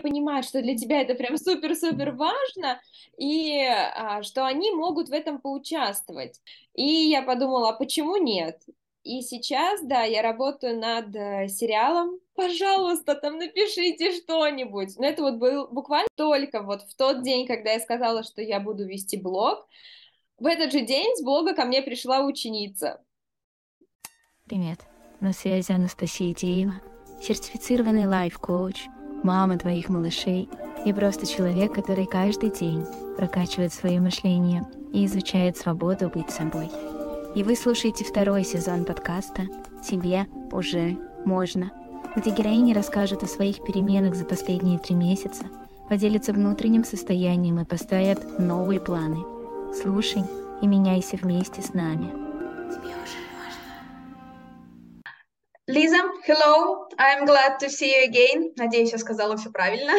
понимают, 0.00 0.46
что 0.46 0.62
для 0.62 0.76
тебя 0.76 1.00
это 1.00 1.14
прям 1.14 1.36
супер-супер 1.38 2.12
важно, 2.12 2.80
и 3.16 3.60
а, 3.62 4.22
что 4.22 4.46
они 4.46 4.70
могут 4.72 5.08
в 5.08 5.12
этом 5.12 5.40
поучаствовать. 5.40 6.40
И 6.74 6.84
я 6.84 7.22
подумала, 7.22 7.70
а 7.70 7.72
почему 7.72 8.16
нет? 8.16 8.60
И 9.04 9.20
сейчас, 9.20 9.82
да, 9.82 10.02
я 10.04 10.22
работаю 10.22 10.78
над 10.78 11.14
э, 11.14 11.46
сериалом. 11.48 12.20
Пожалуйста, 12.34 13.14
там 13.14 13.36
напишите 13.36 14.12
что-нибудь. 14.12 14.96
Но 14.96 15.04
это 15.04 15.22
вот 15.22 15.34
был 15.34 15.68
буквально 15.68 16.08
только 16.14 16.62
вот 16.62 16.80
в 16.82 16.96
тот 16.96 17.22
день, 17.22 17.46
когда 17.46 17.72
я 17.72 17.80
сказала, 17.80 18.22
что 18.22 18.40
я 18.40 18.60
буду 18.60 18.86
вести 18.86 19.18
блог. 19.18 19.68
В 20.38 20.46
этот 20.46 20.72
же 20.72 20.80
день 20.80 21.14
с 21.16 21.22
блога 21.22 21.54
ко 21.54 21.66
мне 21.66 21.82
пришла 21.82 22.24
ученица. 22.24 23.04
Привет, 24.46 24.80
на 25.20 25.34
связи 25.34 25.72
Анастасия 25.72 26.32
Теева, 26.32 26.80
сертифицированный 27.20 28.06
лайф-коуч, 28.06 28.88
мама 29.24 29.58
твоих 29.58 29.88
малышей 29.88 30.48
и 30.84 30.92
просто 30.92 31.26
человек, 31.26 31.74
который 31.74 32.06
каждый 32.06 32.50
день 32.50 32.84
прокачивает 33.16 33.72
свое 33.72 34.00
мышление 34.00 34.64
и 34.92 35.06
изучает 35.06 35.56
свободу 35.56 36.08
быть 36.08 36.30
собой. 36.30 36.70
И 37.34 37.42
вы 37.42 37.56
слушаете 37.56 38.04
второй 38.04 38.44
сезон 38.44 38.84
подкаста 38.84 39.42
«Тебе 39.82 40.26
уже 40.52 40.96
можно», 41.24 41.72
где 42.14 42.30
героини 42.30 42.72
расскажут 42.74 43.24
о 43.24 43.26
своих 43.26 43.64
переменах 43.64 44.14
за 44.14 44.24
последние 44.24 44.78
три 44.78 44.94
месяца, 44.94 45.44
поделятся 45.88 46.32
внутренним 46.32 46.84
состоянием 46.84 47.58
и 47.58 47.64
поставят 47.64 48.38
новые 48.38 48.78
планы. 48.78 49.18
Слушай 49.82 50.22
и 50.62 50.66
меняйся 50.66 51.16
вместе 51.16 51.60
с 51.60 51.74
нами. 51.74 52.10
Тебе 52.70 52.94
уже 53.02 53.23
Лиза, 55.66 55.96
hello, 56.26 56.88
I'm 56.98 57.24
glad 57.24 57.58
to 57.60 57.70
see 57.70 57.90
you 57.94 58.06
again. 58.06 58.52
Надеюсь, 58.56 58.92
я 58.92 58.98
сказала 58.98 59.38
все 59.38 59.50
правильно. 59.50 59.94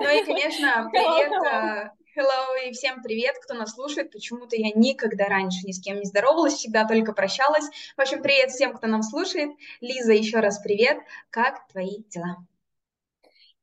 Ну 0.00 0.08
и, 0.08 0.24
конечно, 0.24 0.90
привет, 0.90 1.30
э, 1.30 1.90
hello 2.18 2.66
и 2.66 2.72
всем 2.72 3.00
привет, 3.00 3.36
кто 3.40 3.54
нас 3.54 3.74
слушает. 3.74 4.10
Почему-то 4.10 4.56
я 4.56 4.72
никогда 4.74 5.26
раньше 5.26 5.64
ни 5.64 5.70
с 5.70 5.80
кем 5.80 6.00
не 6.00 6.06
здоровалась, 6.06 6.54
всегда 6.54 6.84
только 6.88 7.12
прощалась. 7.12 7.64
В 7.96 8.00
общем, 8.00 8.20
привет 8.20 8.50
всем, 8.50 8.74
кто 8.74 8.88
нам 8.88 9.04
слушает. 9.04 9.50
Лиза, 9.80 10.12
еще 10.12 10.40
раз 10.40 10.58
привет. 10.58 10.98
Как 11.30 11.68
твои 11.68 12.02
дела? 12.08 12.44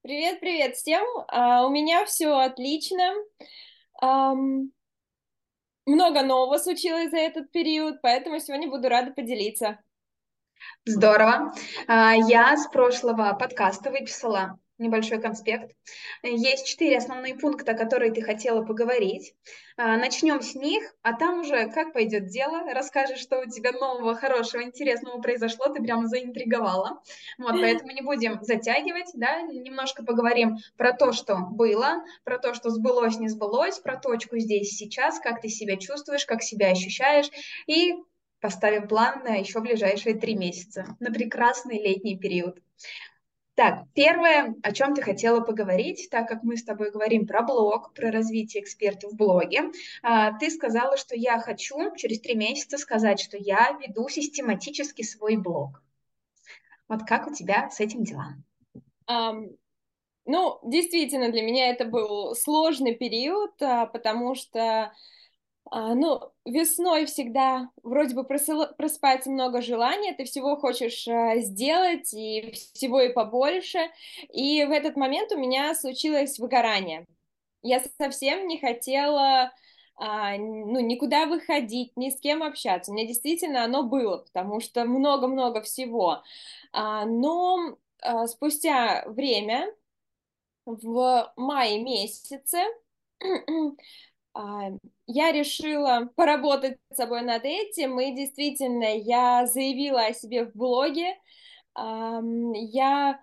Привет, 0.04 0.40
привет 0.40 0.78
всем. 0.78 1.04
Uh, 1.30 1.66
у 1.66 1.70
меня 1.72 2.06
все 2.06 2.38
отлично. 2.38 3.14
Um, 4.02 4.70
много 5.86 6.22
нового 6.22 6.58
случилось 6.58 7.12
за 7.12 7.18
этот 7.18 7.52
период, 7.52 8.02
поэтому 8.02 8.40
сегодня 8.40 8.70
буду 8.70 8.88
рада 8.88 9.12
поделиться. 9.12 9.78
Здорово. 10.86 11.54
А, 11.88 12.14
я 12.16 12.58
с 12.58 12.68
прошлого 12.68 13.34
подкаста 13.34 13.92
выписала 13.92 14.60
небольшой 14.82 15.22
конспект. 15.22 15.72
Есть 16.24 16.68
четыре 16.68 16.98
основные 16.98 17.36
пункта, 17.36 17.74
которые 17.74 18.12
ты 18.12 18.22
хотела 18.22 18.64
поговорить. 18.64 19.34
А, 19.78 19.96
начнем 19.98 20.42
с 20.42 20.56
них, 20.56 20.84
а 21.02 21.14
там 21.14 21.42
уже 21.42 21.70
как 21.70 21.94
пойдет 21.94 22.28
дело, 22.28 22.62
расскажешь, 22.74 23.20
что 23.20 23.40
у 23.40 23.46
тебя 23.46 23.72
нового, 23.72 24.16
хорошего, 24.16 24.64
интересного 24.64 25.22
произошло, 25.22 25.68
ты 25.68 25.82
прям 25.82 26.08
заинтриговала. 26.08 27.02
Вот, 27.38 27.54
поэтому 27.62 27.92
не 27.92 28.02
будем 28.02 28.40
затягивать, 28.42 29.12
да, 29.14 29.42
немножко 29.42 30.04
поговорим 30.04 30.58
про 30.78 30.94
то, 30.94 31.14
что 31.14 31.38
было, 31.38 32.04
про 32.24 32.38
то, 32.38 32.54
что 32.54 32.70
сбылось, 32.70 33.18
не 33.18 33.30
сбылось, 33.30 33.80
про 33.80 33.98
точку 33.98 34.38
здесь, 34.40 34.76
сейчас, 34.76 35.20
как 35.20 35.42
ты 35.42 35.48
себя 35.48 35.78
чувствуешь, 35.78 36.26
как 36.26 36.42
себя 36.42 36.72
ощущаешь, 36.72 37.30
и 37.68 37.94
поставим 38.42 38.88
план 38.88 39.24
на 39.24 39.36
еще 39.36 39.62
ближайшие 39.62 40.16
три 40.16 40.36
месяца, 40.36 40.98
на 41.00 41.12
прекрасный 41.12 41.82
летний 41.82 42.18
период. 42.18 42.60
Так, 43.56 43.84
первое, 43.94 44.56
о 44.64 44.72
чем 44.72 44.96
ты 44.96 45.02
хотела 45.02 45.42
поговорить, 45.42 46.08
так 46.10 46.28
как 46.28 46.42
мы 46.42 46.58
с 46.58 46.64
тобой 46.64 46.90
говорим 46.90 47.28
про 47.28 47.44
блог, 47.44 47.94
про 47.94 48.10
развитие 48.10 48.64
экспертов 48.64 49.12
в 49.12 49.18
блоге, 49.18 49.72
а, 50.02 50.38
ты 50.40 50.50
сказала, 50.50 50.98
что 50.98 51.16
я 51.16 51.38
хочу 51.40 51.96
через 51.96 52.22
три 52.22 52.36
месяца 52.36 52.78
сказать, 52.78 53.20
что 53.20 53.38
я 53.38 53.78
веду 53.80 54.08
систематически 54.10 55.04
свой 55.04 55.36
блог. 55.36 55.84
Вот 56.88 57.04
как 57.04 57.28
у 57.28 57.34
тебя 57.34 57.70
с 57.70 57.80
этим 57.80 58.04
дела? 58.04 58.36
Um, 59.10 59.56
ну, 60.26 60.60
действительно, 60.64 61.32
для 61.32 61.42
меня 61.42 61.70
это 61.70 61.86
был 61.86 62.36
сложный 62.36 62.96
период, 62.96 63.62
а, 63.62 63.86
потому 63.86 64.34
что 64.34 64.94
а, 65.70 65.94
ну, 65.94 66.32
весной 66.46 67.06
всегда 67.06 67.70
вроде 67.84 68.16
бы 68.16 68.24
просыпается 68.24 69.30
много 69.30 69.62
желаний, 69.62 70.14
ты 70.14 70.26
всего 70.26 70.58
хочешь 70.58 71.08
а, 71.08 71.38
сделать, 71.38 72.14
и 72.14 72.52
всего 72.74 73.02
и 73.02 73.14
побольше. 73.14 73.80
И 74.34 74.66
в 74.66 74.72
этот 74.72 74.96
момент 74.98 75.32
у 75.32 75.38
меня 75.38 75.76
случилось 75.76 76.40
выгорание. 76.40 77.06
Я 77.62 77.82
совсем 78.00 78.48
не 78.48 78.60
хотела 78.60 79.52
а, 79.96 80.36
ну, 80.38 80.80
никуда 80.80 81.26
выходить, 81.28 81.96
ни 81.96 82.10
с 82.10 82.20
кем 82.20 82.42
общаться. 82.44 82.92
У 82.92 82.96
меня 82.96 83.08
действительно 83.08 83.64
оно 83.64 83.84
было, 83.84 84.18
потому 84.18 84.60
что 84.60 84.84
много-много 84.86 85.62
всего. 85.62 86.24
Но 86.74 87.78
спустя 88.26 89.04
время, 89.06 89.72
в 90.66 91.32
мае 91.36 91.84
месяце, 91.84 92.64
я 95.08 95.32
решила 95.32 96.10
поработать 96.16 96.78
с 96.92 96.96
собой 96.96 97.22
над 97.22 97.44
этим, 97.44 98.00
и 98.00 98.16
действительно, 98.16 98.98
я 98.98 99.46
заявила 99.48 100.06
о 100.06 100.14
себе 100.14 100.46
в 100.46 100.56
блоге, 100.56 101.18
я 101.76 103.22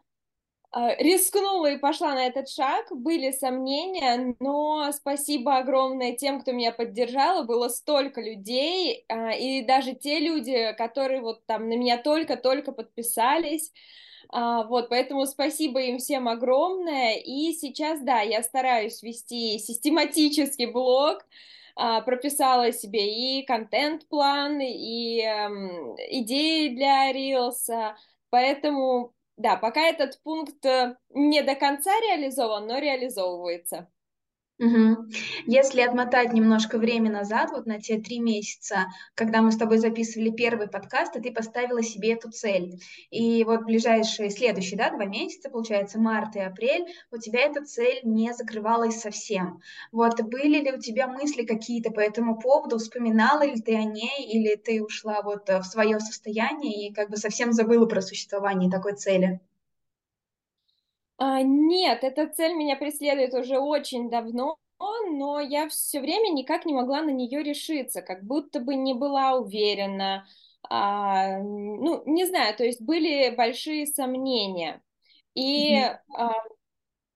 а, 0.71 0.95
рискнула 0.97 1.71
и 1.71 1.79
пошла 1.79 2.15
на 2.15 2.27
этот 2.27 2.49
шаг, 2.51 2.87
были 2.91 3.31
сомнения, 3.31 4.37
но 4.39 4.93
спасибо 4.93 5.57
огромное 5.57 6.15
тем, 6.15 6.43
кто 6.43 6.53
меня 6.53 6.73
поддержал, 6.73 7.45
было 7.47 7.69
столько 7.69 8.21
людей, 8.21 9.05
а, 9.09 9.31
и 9.31 9.63
даже 9.63 9.95
те 9.95 10.19
люди, 10.19 10.75
которые 10.77 11.23
вот 11.23 11.47
там 11.47 11.71
на 11.71 11.77
меня 11.77 11.97
только-только 11.97 12.73
подписались, 12.73 13.73
а, 14.31 14.65
вот, 14.65 14.89
поэтому 14.89 15.27
спасибо 15.27 15.81
им 15.81 15.99
всем 15.99 16.29
огромное. 16.29 17.17
И 17.17 17.53
сейчас, 17.55 18.01
да, 18.03 18.21
я 18.21 18.43
стараюсь 18.43 19.03
вести 19.03 19.59
систематический 19.59 20.67
блог, 20.67 21.25
а, 21.77 22.01
прописала 22.03 22.73
себе 22.73 23.41
и 23.41 23.47
контент-план, 23.47 24.61
и 24.61 25.21
эм, 25.23 25.97
идеи 26.11 26.69
для 26.75 27.13
Reels, 27.13 27.95
поэтому, 28.31 29.15
да, 29.37 29.57
пока 29.57 29.83
этот 29.83 30.21
пункт 30.23 30.65
э, 30.67 30.97
не 31.11 31.43
до 31.43 31.55
конца 31.55 31.91
реализован, 32.01 32.67
но 32.67 32.79
реализовывается. 32.79 33.89
Угу. 34.61 35.07
Если 35.47 35.81
отмотать 35.83 36.33
немножко 36.33 36.79
время 36.79 37.13
назад, 37.13 37.51
вот 37.53 37.67
на 37.67 37.81
те 37.81 37.99
три 38.01 38.19
месяца, 38.19 38.87
когда 39.15 39.41
мы 39.41 39.53
с 39.53 39.57
тобой 39.57 39.79
записывали 39.79 40.31
первый 40.31 40.67
подкаст, 40.69 41.15
и 41.15 41.21
ты 41.21 41.33
поставила 41.33 41.81
себе 41.81 42.15
эту 42.15 42.31
цель. 42.33 42.73
И 43.11 43.45
вот 43.45 43.63
ближайшие, 43.63 44.31
следующие, 44.31 44.77
да, 44.77 44.91
два 44.91 45.05
месяца, 45.05 45.49
получается, 45.49 46.01
март 46.01 46.35
и 46.35 46.41
апрель, 46.41 46.87
у 47.13 47.19
тебя 47.19 47.43
эта 47.43 47.65
цель 47.65 48.01
не 48.03 48.33
закрывалась 48.35 49.01
совсем. 49.01 49.61
Вот 49.93 50.21
были 50.23 50.59
ли 50.59 50.73
у 50.73 50.81
тебя 50.81 51.07
мысли 51.07 51.45
какие-то 51.45 51.91
по 51.93 52.01
этому 52.01 52.37
поводу, 52.41 52.79
вспоминала 52.79 53.45
ли 53.45 53.61
ты 53.61 53.77
о 53.77 53.85
ней, 53.85 54.27
или 54.27 54.57
ты 54.57 54.83
ушла 54.83 55.23
вот 55.23 55.49
в 55.49 55.63
свое 55.63 56.01
состояние 56.01 56.89
и 56.89 56.93
как 56.93 57.11
бы 57.11 57.17
совсем 57.17 57.53
забыла 57.53 57.87
про 57.87 58.03
существование 58.03 58.69
такой 58.69 58.97
цели? 58.97 59.39
А, 61.19 61.43
нет, 61.43 62.05
эта 62.05 62.29
цель 62.29 62.55
меня 62.55 62.77
преследует 62.77 63.35
уже 63.35 63.59
очень 63.59 64.09
давно, 64.09 64.57
но 65.11 65.41
я 65.41 65.69
все 65.69 66.01
время 66.01 66.31
никак 66.33 66.65
не 66.65 66.73
могла 66.73 67.03
на 67.03 67.11
нее 67.11 67.43
решиться, 67.43 68.03
как 68.03 68.25
будто 68.25 68.61
бы 68.61 68.77
не 68.77 68.95
была 68.95 69.35
уверена. 69.35 70.27
А, 70.71 71.39
ну, 71.39 72.03
не 72.07 72.25
знаю, 72.25 72.57
то 72.57 72.65
есть 72.65 72.81
были 72.81 73.35
большие 73.35 73.87
сомнения. 73.87 74.81
И 75.35 75.77
mm-hmm. 75.77 75.99
а, 76.17 76.33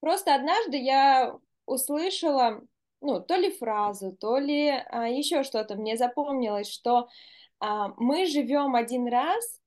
просто 0.01 0.35
однажды 0.35 0.79
я 0.79 1.39
услышала, 1.67 2.61
ну, 3.01 3.21
то 3.21 3.37
ли 3.37 3.51
фразу, 3.51 4.13
то 4.13 4.39
ли 4.39 4.69
а, 4.69 5.09
еще 5.09 5.45
что-то 5.45 5.77
мне 5.77 5.97
запомнилось, 5.97 6.69
что 6.69 7.09
а, 7.61 7.89
мы 7.97 8.27
живем 8.27 8.75
один 8.75 9.07
раз, 9.07 9.61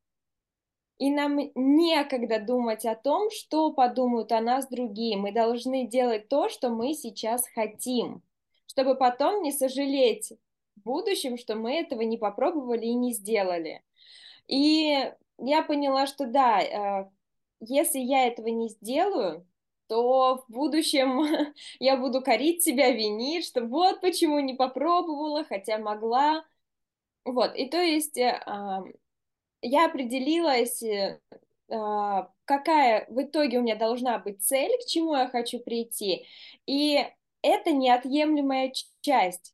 и 0.98 1.12
нам 1.12 1.40
некогда 1.56 2.40
думать 2.40 2.86
о 2.86 2.96
том, 2.96 3.30
что 3.30 3.72
подумают 3.74 4.32
о 4.32 4.40
нас 4.40 4.68
другие. 4.68 5.18
Мы 5.18 5.32
должны 5.32 5.86
делать 5.88 6.30
то, 6.30 6.48
что 6.50 6.70
мы 6.70 6.94
сейчас 6.94 7.46
хотим, 7.50 8.24
чтобы 8.68 8.96
потом 8.96 9.44
не 9.44 9.52
сожалеть 9.52 10.32
в 10.78 10.84
будущем, 10.84 11.38
что 11.38 11.56
мы 11.56 11.74
этого 11.74 12.02
не 12.02 12.18
попробовали 12.18 12.86
и 12.86 12.94
не 12.94 13.14
сделали. 13.14 13.84
И 14.48 15.12
я 15.38 15.64
поняла, 15.64 16.08
что 16.08 16.28
да, 16.28 16.62
э, 16.62 17.10
если 17.60 18.00
я 18.00 18.28
этого 18.28 18.48
не 18.48 18.70
сделаю, 18.70 19.46
то 19.88 20.44
в 20.48 20.52
будущем 20.52 21.54
я 21.80 21.98
буду 21.98 22.22
корить 22.22 22.64
себя, 22.64 22.92
винить, 22.92 23.46
что 23.46 23.66
вот 23.66 24.00
почему 24.02 24.40
не 24.40 24.54
попробовала, 24.54 25.44
хотя 25.44 25.78
могла. 25.78 26.46
Вот, 27.26 27.56
и 27.56 27.68
то 27.68 27.82
есть 27.82 28.18
э, 28.18 28.40
я 29.66 29.86
определилась 29.86 30.84
э, 30.84 31.20
а, 31.70 32.30
какая 32.46 33.06
в 33.10 33.22
итоге 33.22 33.58
у 33.58 33.62
меня 33.62 33.76
должна 33.76 34.20
быть 34.20 34.44
цель, 34.44 34.72
к 34.78 34.86
чему 34.86 35.16
я 35.16 35.28
хочу 35.28 35.60
прийти, 35.60 36.26
и 36.68 37.06
это 37.42 37.72
неотъемлемая 37.72 38.72
часть. 39.02 39.54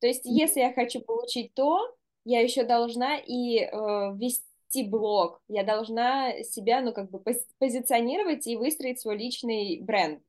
То 0.00 0.06
есть, 0.06 0.22
если 0.24 0.60
я 0.60 0.72
хочу 0.72 1.00
получить 1.00 1.54
то, 1.54 1.94
я 2.24 2.40
еще 2.40 2.64
должна 2.64 3.16
и 3.18 3.58
э, 3.58 3.68
вести 4.16 4.84
блог, 4.84 5.40
я 5.48 5.62
должна 5.64 6.42
себя, 6.42 6.80
ну, 6.80 6.92
как 6.92 7.10
бы 7.10 7.22
позиционировать 7.58 8.46
и 8.46 8.56
выстроить 8.56 9.00
свой 9.00 9.16
личный 9.16 9.80
бренд. 9.80 10.22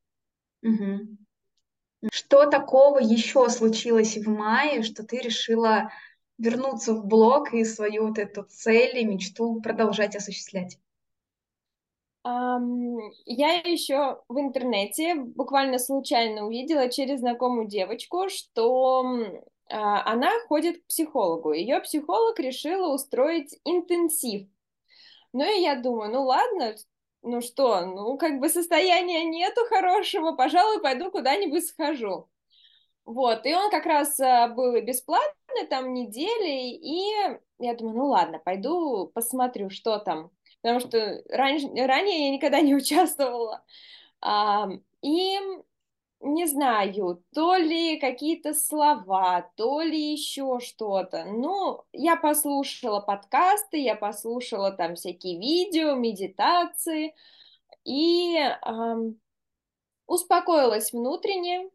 Угу. 0.62 1.18
Что 2.12 2.46
такого 2.50 3.00
еще 3.00 3.50
случилось 3.50 4.18
в 4.18 4.28
мае, 4.28 4.84
что 4.84 5.04
ты 5.04 5.20
решила 5.20 5.92
вернуться 6.38 6.94
в 6.94 7.06
блог 7.06 7.54
и 7.54 7.64
свою 7.64 8.08
вот 8.08 8.18
эту 8.18 8.44
цель 8.44 8.98
и 8.98 9.06
мечту 9.06 9.62
продолжать 9.62 10.16
осуществлять? 10.16 10.80
Um, 12.26 13.12
я 13.26 13.56
еще 13.56 14.22
в 14.30 14.40
интернете 14.40 15.16
буквально 15.16 15.78
случайно 15.78 16.46
увидела 16.46 16.90
через 16.90 17.20
знакомую 17.20 17.68
девочку, 17.68 18.30
что 18.30 19.04
uh, 19.04 19.36
она 19.70 20.32
ходит 20.48 20.82
к 20.82 20.88
психологу. 20.88 21.52
Ее 21.52 21.82
психолог 21.82 22.40
решила 22.40 22.94
устроить 22.94 23.60
интенсив. 23.66 24.48
Ну 25.34 25.44
и 25.44 25.62
я 25.62 25.76
думаю, 25.76 26.14
ну 26.14 26.24
ладно, 26.24 26.76
ну 27.24 27.42
что, 27.42 27.86
ну 27.86 28.18
как 28.18 28.40
бы 28.40 28.48
состояния 28.48 29.26
нету 29.26 29.62
хорошего, 29.68 30.32
пожалуй, 30.34 30.82
пойду 30.82 31.12
куда-нибудь 31.12 31.68
схожу. 31.68 32.30
Вот, 33.06 33.46
и 33.46 33.54
он 33.54 33.70
как 33.70 33.86
раз 33.86 34.20
а, 34.20 34.48
был 34.48 34.74
бесплатный 34.82 35.68
там 35.70 35.94
недели, 35.94 36.72
и 36.72 37.38
я 37.60 37.76
думаю, 37.76 37.98
ну 37.98 38.06
ладно, 38.08 38.40
пойду 38.40 39.08
посмотрю, 39.14 39.70
что 39.70 40.00
там, 40.00 40.32
потому 40.62 40.80
что 40.80 41.22
раньше, 41.30 41.68
ранее 41.68 42.28
я 42.28 42.32
никогда 42.32 42.62
не 42.62 42.76
участвовала. 42.76 43.64
А, 44.22 44.70
и 45.02 45.38
не 46.24 46.46
знаю, 46.48 47.22
то 47.34 47.56
ли 47.56 48.00
какие-то 48.00 48.54
слова, 48.54 49.52
то 49.58 49.82
ли 49.82 50.14
еще 50.14 50.60
что-то. 50.62 51.26
Ну, 51.26 51.84
я 51.92 52.16
послушала 52.16 53.02
подкасты, 53.02 53.78
я 53.80 53.96
послушала 53.96 54.72
там 54.72 54.96
всякие 54.96 55.38
видео, 55.38 55.96
медитации, 55.96 57.14
и 57.84 58.38
эм, 58.38 59.20
успокоилась 60.08 60.94
внутренне, 60.94 61.70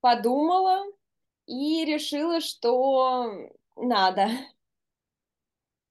подумала 0.00 0.84
и 1.46 1.84
решила, 1.84 2.40
что 2.40 3.50
надо. 3.76 4.28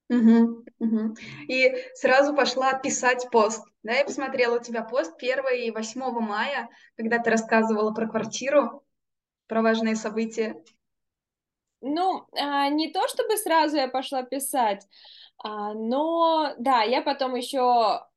Угу, 0.10 0.66
угу. 0.80 1.16
И 1.48 1.76
сразу 1.94 2.36
пошла 2.36 2.74
писать 2.74 3.28
пост. 3.32 3.64
Да, 3.84 3.94
я 3.94 4.06
посмотрела 4.06 4.58
у 4.58 4.64
тебя 4.64 4.84
пост 4.84 5.14
1 5.18 5.46
и 5.56 5.72
8 5.72 6.02
мая, 6.20 6.70
когда 6.98 7.20
ты 7.20 7.30
рассказывала 7.30 7.94
про 7.94 8.08
квартиру, 8.08 8.84
про 9.48 9.62
важные 9.62 9.96
события. 9.96 10.62
Ну, 11.82 12.28
а, 12.34 12.70
не 12.70 12.92
то 12.92 13.08
чтобы 13.08 13.38
сразу 13.38 13.78
я 13.78 13.88
пошла 13.88 14.24
писать, 14.24 14.86
а, 15.38 15.74
но 15.74 16.54
да, 16.58 16.82
я 16.82 17.02
потом 17.02 17.36
еще 17.36 17.60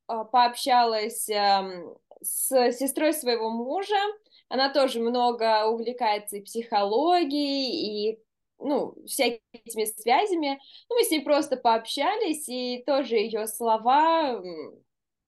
а, 0.07 0.25
пообщалась 0.25 1.29
эм, 1.29 1.97
с 2.21 2.73
сестрой 2.73 3.13
своего 3.13 3.51
мужа, 3.51 4.01
она 4.53 4.69
тоже 4.69 5.01
много 5.01 5.65
увлекается 5.67 6.37
и 6.37 6.43
психологией, 6.43 8.11
и 8.11 8.19
ну, 8.59 8.95
всякими 9.07 9.87
связями. 9.87 10.61
Ну, 10.91 10.97
мы 10.97 11.05
с 11.05 11.11
ней 11.11 11.23
просто 11.23 11.57
пообщались, 11.57 12.51
и 12.51 12.83
тоже 12.87 13.17
ее 13.17 13.47
слова, 13.47 14.43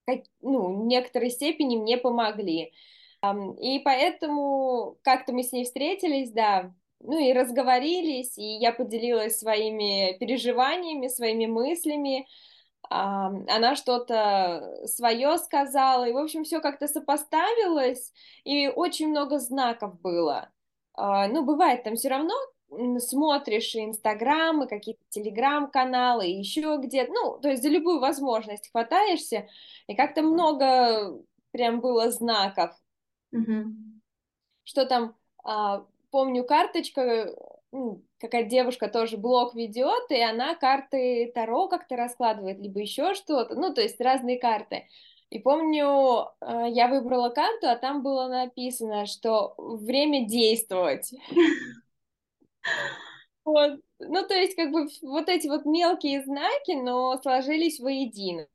как, 0.05 0.19
ну, 0.41 0.83
в 0.83 0.85
некоторой 0.85 1.31
степени 1.31 1.75
мне 1.75 1.97
помогли. 1.97 2.71
И 3.61 3.79
поэтому 3.79 4.99
как-то 5.01 5.33
мы 5.33 5.41
с 5.41 5.51
ней 5.51 5.65
встретились, 5.65 6.31
да, 6.31 6.71
ну 6.99 7.17
и 7.17 7.33
разговорились, 7.33 8.37
и 8.37 8.43
я 8.59 8.71
поделилась 8.71 9.39
своими 9.39 10.15
переживаниями, 10.19 11.07
своими 11.07 11.47
мыслями, 11.47 12.27
она 12.89 13.75
что-то 13.75 14.85
свое 14.85 15.37
сказала, 15.37 16.05
и, 16.07 16.13
в 16.13 16.17
общем, 16.17 16.43
все 16.43 16.59
как-то 16.59 16.87
сопоставилось, 16.87 18.13
и 18.43 18.67
очень 18.67 19.09
много 19.09 19.39
знаков 19.39 19.99
было. 20.01 20.49
А, 20.93 21.27
ну, 21.27 21.43
бывает 21.43 21.83
там 21.83 21.95
все 21.95 22.09
равно, 22.09 22.33
смотришь 22.99 23.75
Инстаграм, 23.75 24.63
и 24.63 24.67
какие-то 24.67 25.03
Телеграм-каналы, 25.09 26.27
и 26.27 26.37
еще 26.37 26.77
где-то, 26.81 27.11
ну, 27.11 27.39
то 27.39 27.49
есть 27.49 27.63
за 27.63 27.69
любую 27.69 27.99
возможность 27.99 28.69
хватаешься, 28.71 29.47
и 29.87 29.95
как-то 29.95 30.21
много 30.21 31.21
прям 31.51 31.79
было 31.79 32.11
знаков, 32.11 32.71
mm-hmm. 33.33 33.65
что 34.63 34.85
там, 34.85 35.15
а, 35.43 35.85
помню, 36.11 36.43
карточка 36.43 37.33
какая 38.19 38.43
девушка 38.43 38.87
тоже 38.87 39.17
блог 39.17 39.55
ведет, 39.55 40.09
и 40.09 40.21
она 40.21 40.55
карты 40.55 41.31
Таро 41.33 41.67
как-то 41.67 41.95
раскладывает, 41.95 42.59
либо 42.59 42.79
еще 42.79 43.13
что-то, 43.13 43.55
ну, 43.55 43.73
то 43.73 43.81
есть 43.81 43.99
разные 43.99 44.39
карты. 44.39 44.87
И 45.29 45.39
помню, 45.39 46.29
э, 46.41 46.69
я 46.69 46.87
выбрала 46.87 47.29
карту, 47.29 47.67
а 47.67 47.75
там 47.75 48.03
было 48.03 48.27
написано, 48.27 49.05
что 49.05 49.55
время 49.57 50.27
действовать. 50.27 51.11
Вот. 53.43 53.79
Ну, 53.99 54.27
то 54.27 54.33
есть, 54.33 54.55
как 54.55 54.71
бы 54.71 54.87
вот 55.03 55.29
эти 55.29 55.47
вот 55.47 55.65
мелкие 55.65 56.23
знаки, 56.23 56.71
но 56.71 57.15
сложились 57.21 57.79
воедино. 57.79 58.47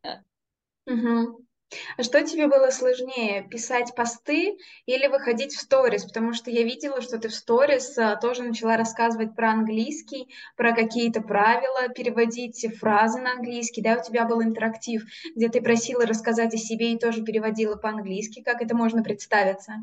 А 1.96 2.02
что 2.02 2.22
тебе 2.22 2.48
было 2.48 2.70
сложнее, 2.70 3.46
писать 3.48 3.94
посты 3.94 4.56
или 4.86 5.06
выходить 5.06 5.54
в 5.54 5.60
сторис? 5.60 6.04
Потому 6.04 6.32
что 6.32 6.50
я 6.50 6.64
видела, 6.64 7.00
что 7.00 7.18
ты 7.18 7.28
в 7.28 7.34
сторис 7.34 7.96
а, 7.96 8.16
тоже 8.16 8.42
начала 8.42 8.76
рассказывать 8.76 9.36
про 9.36 9.50
английский, 9.50 10.28
про 10.56 10.74
какие-то 10.74 11.20
правила, 11.20 11.88
переводить 11.88 12.66
фразы 12.78 13.20
на 13.20 13.32
английский, 13.32 13.82
да, 13.82 13.98
у 14.00 14.04
тебя 14.04 14.24
был 14.24 14.42
интерактив, 14.42 15.02
где 15.36 15.48
ты 15.48 15.60
просила 15.60 16.04
рассказать 16.06 16.54
о 16.54 16.58
себе 16.58 16.92
и 16.92 16.98
тоже 16.98 17.22
переводила 17.22 17.76
по-английски. 17.76 18.42
Как 18.42 18.62
это 18.62 18.74
можно 18.74 19.02
представиться? 19.02 19.74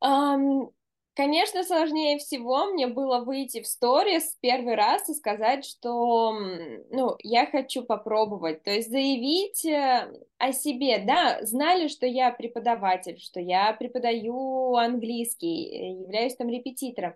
Um, 0.00 0.70
Конечно, 1.18 1.64
сложнее 1.64 2.16
всего 2.18 2.66
мне 2.66 2.86
было 2.86 3.24
выйти 3.24 3.60
в 3.60 3.66
сторис 3.66 4.38
первый 4.40 4.76
раз 4.76 5.08
и 5.08 5.14
сказать, 5.14 5.64
что, 5.64 6.32
ну, 6.92 7.16
я 7.24 7.44
хочу 7.46 7.82
попробовать, 7.82 8.62
то 8.62 8.70
есть 8.70 8.88
заявить 8.88 9.64
э, 9.64 10.12
о 10.38 10.52
себе, 10.52 10.98
да, 11.04 11.44
знали, 11.44 11.88
что 11.88 12.06
я 12.06 12.30
преподаватель, 12.30 13.18
что 13.18 13.40
я 13.40 13.72
преподаю 13.72 14.76
английский, 14.76 15.64
э, 15.66 16.02
являюсь 16.02 16.36
там 16.36 16.50
репетитором, 16.50 17.14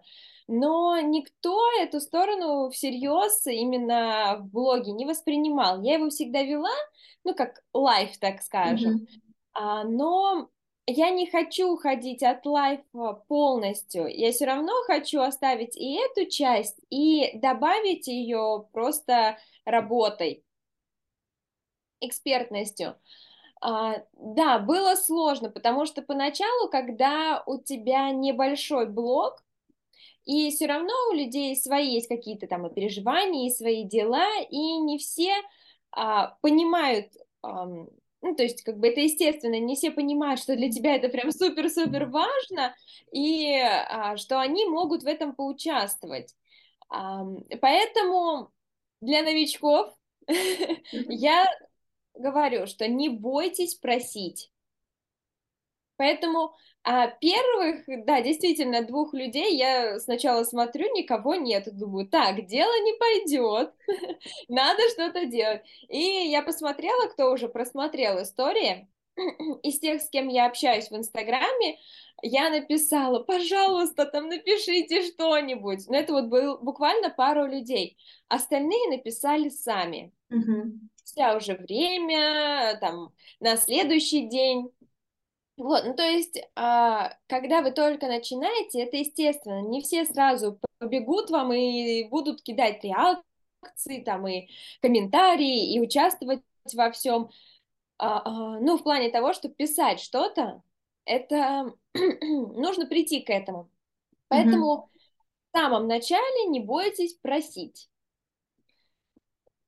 но 0.49 0.99
никто 0.99 1.63
эту 1.81 2.01
сторону 2.01 2.71
всерьез 2.71 3.47
именно 3.47 4.39
в 4.41 4.51
блоге 4.51 4.91
не 4.91 5.07
воспринимал. 5.07 5.81
Я 5.81 5.95
его 5.95 6.09
всегда 6.09 6.43
вела, 6.43 6.75
ну, 7.23 7.37
как 7.37 7.63
лайф, 7.73 8.19
так 8.19 8.43
скажем, 8.43 9.07
mm-hmm. 9.55 9.85
но 9.85 10.49
я 10.87 11.11
не 11.11 11.31
хочу 11.31 11.73
уходить 11.73 12.23
от 12.23 12.45
лайфа 12.45 13.15
полностью. 13.29 14.07
Я 14.07 14.33
все 14.33 14.47
равно 14.47 14.73
хочу 14.87 15.21
оставить 15.21 15.77
и 15.77 15.95
эту 15.95 16.29
часть, 16.29 16.79
и 16.91 17.31
добавить 17.39 18.09
ее 18.09 18.67
просто 18.73 19.39
работой, 19.65 20.45
экспертностью. 22.01 22.97
А, 23.61 24.03
да, 24.15 24.59
было 24.59 24.97
сложно, 24.97 25.51
потому 25.51 25.87
что 25.87 26.03
поначалу, 26.03 26.69
когда 26.69 27.45
у 27.47 27.59
тебя 27.59 28.11
небольшой 28.11 28.89
блог, 28.89 29.45
и 30.25 30.51
все 30.51 30.67
равно 30.67 30.93
у 31.11 31.15
людей 31.15 31.55
свои 31.57 31.93
есть 31.93 32.09
какие-то 32.09 32.49
там 32.49 32.67
и 32.67 32.75
переживания, 32.75 33.47
и 33.47 33.55
свои 33.55 33.85
дела, 33.85 34.29
и 34.51 34.79
не 34.79 34.99
все 34.99 35.33
а, 35.93 36.37
понимают 36.43 37.13
ну, 38.23 38.37
то 38.37 38.45
есть, 38.45 38.63
как 38.63 38.79
бы 38.79 38.89
это 38.89 39.01
естественно, 39.01 39.59
не 39.59 39.75
все 39.75 39.91
понимают, 39.91 40.41
что 40.41 40.55
для 40.57 40.71
тебя 40.71 40.95
это 40.95 41.09
прям 41.09 41.33
супер-супер 41.33 42.07
важно, 42.07 42.75
и 43.11 43.53
а, 43.59 44.17
что 44.17 44.41
они 44.41 44.65
могут 44.65 45.03
в 45.03 45.07
этом 45.07 45.35
поучаствовать. 45.35 46.35
А, 46.89 47.25
поэтому 47.61 48.53
для 49.01 49.23
новичков 49.23 49.93
я 50.93 51.47
говорю, 52.15 52.67
что 52.67 52.87
не 52.87 53.09
бойтесь 53.09 53.75
просить. 53.75 54.53
Поэтому 55.97 56.55
а 56.85 57.07
первых, 57.09 57.85
да, 58.07 58.21
действительно, 58.21 58.83
двух 58.83 59.15
людей 59.15 59.57
я 59.57 60.01
сначала 60.01 60.43
смотрю, 60.45 60.93
никого 60.95 61.37
нет, 61.37 61.69
думаю, 61.77 62.09
так, 62.09 62.47
дело 62.47 62.73
не 62.83 62.93
пойдет, 62.95 63.73
надо 64.49 64.83
что-то 64.91 65.27
делать. 65.27 65.63
И 65.89 65.99
я 65.99 66.43
посмотрела, 66.43 67.07
кто 67.07 67.33
уже 67.33 67.49
просмотрел 67.49 68.21
истории, 68.23 68.89
из 69.63 69.79
тех, 69.79 70.03
с 70.03 70.09
кем 70.09 70.29
я 70.29 70.47
общаюсь 70.47 70.91
в 70.91 70.97
Инстаграме, 70.97 71.79
я 72.23 72.51
написала, 72.51 73.21
пожалуйста, 73.23 74.07
там 74.07 74.29
напишите 74.29 75.03
что-нибудь. 75.03 75.89
Но 75.89 75.97
это 75.97 76.13
вот 76.13 76.27
был 76.27 76.59
буквально 76.59 77.11
пару 77.11 77.47
людей. 77.47 77.97
Остальные 78.29 78.91
написали 78.91 79.49
сами. 79.49 80.13
Угу. 80.31 80.79
спустя 80.95 81.37
уже 81.37 81.55
время, 81.55 82.79
там, 82.81 83.13
на 83.41 83.57
следующий 83.57 84.29
день. 84.29 84.71
Вот, 85.57 85.85
ну 85.85 85.95
то 85.95 86.03
есть, 86.03 86.41
а, 86.57 87.15
когда 87.29 87.61
вы 87.61 87.73
только 87.73 88.07
начинаете, 88.07 88.83
это 88.83 88.97
естественно, 88.97 89.61
не 89.61 89.83
все 89.83 90.05
сразу 90.07 90.59
побегут 90.79 91.31
вам 91.31 91.53
и 91.53 92.05
будут 92.09 92.43
кидать 92.43 92.83
реакции, 92.83 94.03
там, 94.05 94.27
и 94.27 94.49
комментарии, 94.81 95.75
и 95.75 95.81
участвовать 95.81 96.43
во 96.75 96.91
всем. 96.91 97.29
А, 97.99 98.23
а, 98.25 98.61
ну, 98.61 98.79
в 98.79 98.83
плане 98.83 99.11
того, 99.11 99.35
чтобы 99.35 99.55
писать 99.55 100.01
что-то, 100.01 100.63
это 101.05 101.73
нужно 101.95 102.87
прийти 102.87 103.21
к 103.21 103.31
этому. 103.31 103.71
Поэтому 104.29 104.89
mm-hmm. 104.95 104.99
в 105.53 105.59
самом 105.59 105.87
начале 105.87 106.47
не 106.47 106.61
бойтесь 106.61 107.15
просить. 107.15 107.91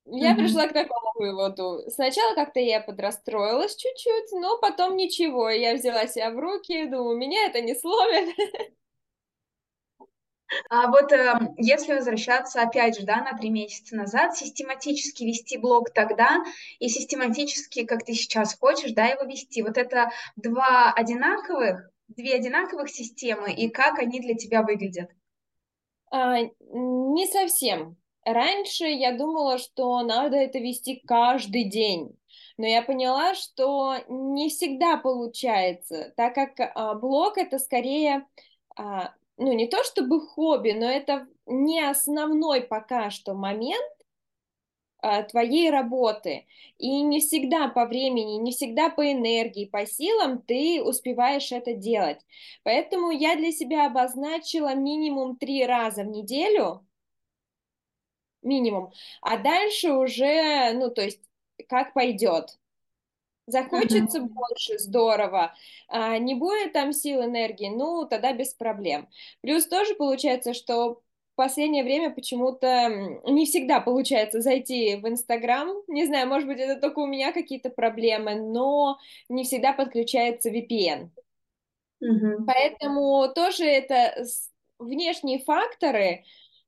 Я 0.06 0.32
mm-hmm. 0.32 0.36
пришла 0.36 0.68
к 0.68 0.74
такому 0.74 1.12
выводу. 1.14 1.82
Сначала 1.88 2.34
как-то 2.34 2.60
я 2.60 2.80
подрастроилась 2.80 3.74
чуть-чуть, 3.74 4.32
но 4.32 4.58
потом 4.58 4.96
ничего. 4.96 5.48
Я 5.48 5.74
взяла 5.74 6.06
себя 6.06 6.30
в 6.30 6.38
руки, 6.38 6.86
думаю, 6.86 7.16
меня 7.16 7.46
это 7.46 7.62
не 7.62 7.74
сломит. 7.74 8.34
А 10.70 10.88
вот 10.88 11.10
э, 11.12 11.54
если 11.56 11.94
возвращаться 11.94 12.62
опять 12.62 12.98
же, 12.98 13.06
да, 13.06 13.22
на 13.22 13.36
три 13.36 13.50
месяца 13.50 13.96
назад, 13.96 14.36
систематически 14.36 15.24
вести 15.24 15.56
блог 15.56 15.90
тогда 15.90 16.44
и 16.78 16.88
систематически, 16.88 17.84
как 17.84 18.04
ты 18.04 18.12
сейчас 18.12 18.56
хочешь, 18.56 18.92
да, 18.92 19.06
его 19.06 19.24
вести, 19.24 19.62
вот 19.62 19.78
это 19.78 20.10
два 20.36 20.92
одинаковых, 20.92 21.90
две 22.08 22.34
одинаковых 22.34 22.88
системы 22.90 23.52
и 23.52 23.68
как 23.68 23.98
они 23.98 24.20
для 24.20 24.34
тебя 24.34 24.62
выглядят? 24.62 25.10
А, 26.10 26.38
не 26.40 27.26
совсем. 27.26 27.96
Раньше 28.24 28.86
я 28.86 29.12
думала, 29.16 29.58
что 29.58 30.00
надо 30.02 30.36
это 30.36 30.58
вести 30.58 31.02
каждый 31.06 31.64
день, 31.64 32.16
но 32.56 32.66
я 32.66 32.82
поняла, 32.82 33.34
что 33.34 33.96
не 34.08 34.48
всегда 34.48 34.96
получается, 34.96 36.12
так 36.16 36.34
как 36.34 36.52
а, 36.58 36.94
блог 36.94 37.36
это 37.36 37.58
скорее, 37.58 38.26
а, 38.76 39.12
ну 39.36 39.52
не 39.52 39.66
то 39.66 39.84
чтобы 39.84 40.26
хобби, 40.26 40.72
но 40.72 40.86
это 40.86 41.26
не 41.46 41.80
основной 41.80 42.62
пока 42.62 43.10
что 43.10 43.34
момент 43.34 43.92
а, 44.98 45.22
твоей 45.22 45.68
работы. 45.70 46.46
И 46.78 47.02
не 47.02 47.20
всегда 47.20 47.68
по 47.68 47.84
времени, 47.84 48.38
не 48.38 48.52
всегда 48.52 48.88
по 48.88 49.12
энергии, 49.12 49.66
по 49.66 49.84
силам 49.84 50.40
ты 50.40 50.82
успеваешь 50.82 51.52
это 51.52 51.74
делать. 51.74 52.20
Поэтому 52.62 53.10
я 53.10 53.36
для 53.36 53.52
себя 53.52 53.84
обозначила 53.84 54.74
минимум 54.74 55.36
три 55.36 55.66
раза 55.66 56.04
в 56.04 56.06
неделю 56.06 56.86
минимум. 58.44 58.92
А 59.20 59.36
дальше 59.36 59.92
уже, 59.92 60.72
ну, 60.74 60.90
то 60.90 61.02
есть, 61.02 61.20
как 61.68 61.94
пойдет. 61.94 62.58
Захочется 63.46 64.18
mm-hmm. 64.20 64.28
больше, 64.28 64.78
здорово. 64.78 65.54
А, 65.88 66.16
не 66.18 66.34
будет 66.34 66.72
там 66.72 66.92
сил, 66.92 67.22
энергии, 67.22 67.68
ну, 67.68 68.06
тогда 68.06 68.32
без 68.32 68.54
проблем. 68.54 69.08
Плюс 69.42 69.66
тоже 69.66 69.94
получается, 69.94 70.54
что 70.54 71.02
в 71.34 71.36
последнее 71.36 71.82
время 71.82 72.10
почему-то 72.10 72.88
не 73.26 73.44
всегда 73.44 73.80
получается 73.80 74.40
зайти 74.40 74.96
в 74.96 75.08
Инстаграм. 75.08 75.68
Не 75.88 76.06
знаю, 76.06 76.28
может 76.28 76.48
быть, 76.48 76.58
это 76.58 76.80
только 76.80 77.00
у 77.00 77.06
меня 77.06 77.32
какие-то 77.32 77.70
проблемы, 77.70 78.36
но 78.36 78.98
не 79.28 79.44
всегда 79.44 79.72
подключается 79.72 80.50
VPN. 80.50 81.10
Mm-hmm. 82.02 82.44
Поэтому 82.46 83.28
тоже 83.34 83.64
это 83.64 84.24
внешние 84.78 85.40
факторы, 85.40 86.24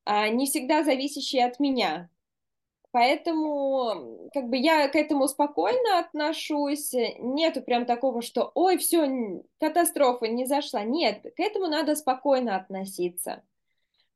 не 0.06 0.46
всегда 0.46 0.84
зависящие 0.84 1.44
от 1.44 1.60
меня. 1.60 2.08
Поэтому 2.92 4.30
как 4.32 4.48
бы 4.48 4.56
я 4.56 4.88
к 4.88 4.96
этому 4.96 5.28
спокойно 5.28 5.98
отношусь. 5.98 6.94
Нету 7.18 7.60
прям 7.60 7.84
такого, 7.84 8.22
что 8.22 8.50
ой, 8.54 8.78
все, 8.78 9.42
катастрофа 9.60 10.28
не 10.28 10.46
зашла. 10.46 10.82
Нет, 10.82 11.22
к 11.22 11.40
этому 11.40 11.66
надо 11.66 11.94
спокойно 11.94 12.56
относиться. 12.56 13.42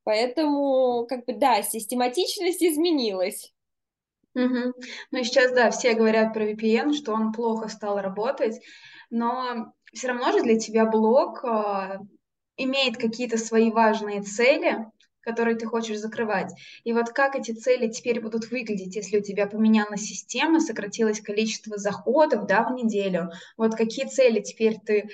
Поэтому, 0.05 1.07
как 1.07 1.27
бы, 1.27 1.35
да, 1.35 1.63
систематичность 1.63 2.63
изменилась. 2.63 3.53
Угу. 4.35 4.73
Ну 5.11 5.19
и 5.19 5.25
сейчас, 5.25 5.53
да, 5.53 5.71
все 5.71 5.95
говорят 5.95 6.33
про 6.33 6.51
VPN, 6.51 6.95
что 6.95 7.13
он 7.13 7.33
плохо 7.33 7.69
стал 7.69 8.01
работать, 8.01 8.63
но 9.11 9.75
все 9.93 10.09
равно 10.09 10.33
же 10.33 10.43
для 10.43 10.59
тебя 10.59 10.87
блог 10.87 11.45
э, 11.45 11.99
имеет 12.57 12.97
какие-то 12.97 13.37
свои 13.39 13.71
важные 13.71 14.23
цели, 14.23 14.87
которые 15.21 15.57
ты 15.57 15.67
хочешь 15.67 15.99
закрывать. 15.99 16.53
И 16.85 16.93
вот 16.93 17.11
как 17.11 17.37
эти 17.37 17.53
цели 17.53 17.89
теперь 17.89 18.21
будут 18.21 18.51
выглядеть, 18.51 18.97
если 18.97 19.19
у 19.19 19.23
тебя 19.23 19.47
поменялась 19.47 20.03
система, 20.03 20.61
сократилось 20.61 21.21
количество 21.21 21.77
заходов 21.77 22.47
да, 22.47 22.65
в 22.65 22.73
неделю. 22.73 23.31
Вот 23.57 23.75
какие 23.75 24.07
цели 24.07 24.41
теперь 24.41 24.79
ты 24.79 25.11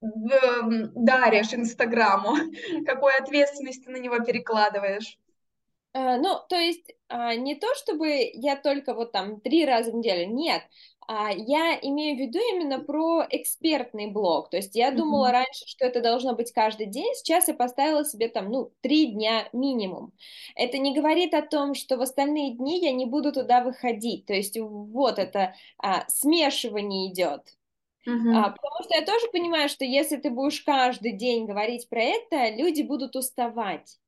даришь 0.00 1.54
Инстаграму, 1.54 2.36
какую 2.86 3.12
ответственность 3.20 3.84
ты 3.84 3.90
на 3.90 3.96
него 3.96 4.18
перекладываешь? 4.20 5.18
Э, 5.94 6.18
ну, 6.18 6.38
то 6.48 6.56
есть 6.56 6.94
а, 7.08 7.34
не 7.34 7.54
то, 7.54 7.74
чтобы 7.74 8.30
я 8.34 8.56
только 8.56 8.94
вот 8.94 9.12
там 9.12 9.40
три 9.40 9.64
раза 9.64 9.92
в 9.92 9.94
неделю, 9.94 10.32
нет, 10.32 10.62
я 11.08 11.78
имею 11.80 12.16
в 12.16 12.20
виду 12.20 12.38
именно 12.52 12.80
про 12.80 13.26
экспертный 13.30 14.10
блог. 14.10 14.50
То 14.50 14.56
есть 14.56 14.74
я 14.74 14.90
думала 14.90 15.28
mm-hmm. 15.28 15.32
раньше, 15.32 15.66
что 15.66 15.84
это 15.84 16.00
должно 16.00 16.34
быть 16.34 16.52
каждый 16.52 16.86
день, 16.86 17.14
сейчас 17.14 17.48
я 17.48 17.54
поставила 17.54 18.04
себе 18.04 18.28
там, 18.28 18.50
ну, 18.50 18.72
три 18.80 19.06
дня 19.06 19.48
минимум. 19.52 20.12
Это 20.54 20.78
не 20.78 20.94
говорит 20.94 21.34
о 21.34 21.42
том, 21.42 21.74
что 21.74 21.96
в 21.96 22.02
остальные 22.02 22.56
дни 22.56 22.80
я 22.80 22.92
не 22.92 23.06
буду 23.06 23.32
туда 23.32 23.62
выходить. 23.62 24.26
То 24.26 24.34
есть 24.34 24.58
вот 24.58 25.18
это 25.18 25.54
а, 25.78 26.04
смешивание 26.08 27.12
идет. 27.12 27.42
Uh-huh. 28.08 28.34
А, 28.34 28.50
потому 28.50 28.82
что 28.84 28.94
я 28.94 29.04
тоже 29.04 29.26
понимаю, 29.32 29.68
что 29.68 29.84
если 29.84 30.16
ты 30.16 30.30
будешь 30.30 30.60
каждый 30.60 31.12
день 31.12 31.46
говорить 31.46 31.88
про 31.88 32.02
это, 32.02 32.50
люди 32.54 32.82
будут 32.82 33.16
уставать 33.16 33.98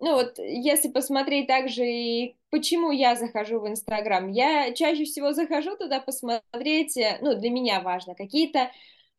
ну 0.00 0.14
вот, 0.14 0.38
если 0.38 0.88
посмотреть 0.88 1.48
также 1.48 1.84
и 1.84 2.36
почему 2.50 2.90
я 2.90 3.16
захожу 3.16 3.60
в 3.60 3.68
Инстаграм, 3.68 4.28
я 4.30 4.72
чаще 4.72 5.04
всего 5.04 5.32
захожу 5.32 5.76
туда 5.76 6.00
посмотреть, 6.00 6.96
э, 6.96 7.18
ну, 7.20 7.34
для 7.34 7.50
меня 7.50 7.80
важно, 7.80 8.14
какие-то 8.14 8.70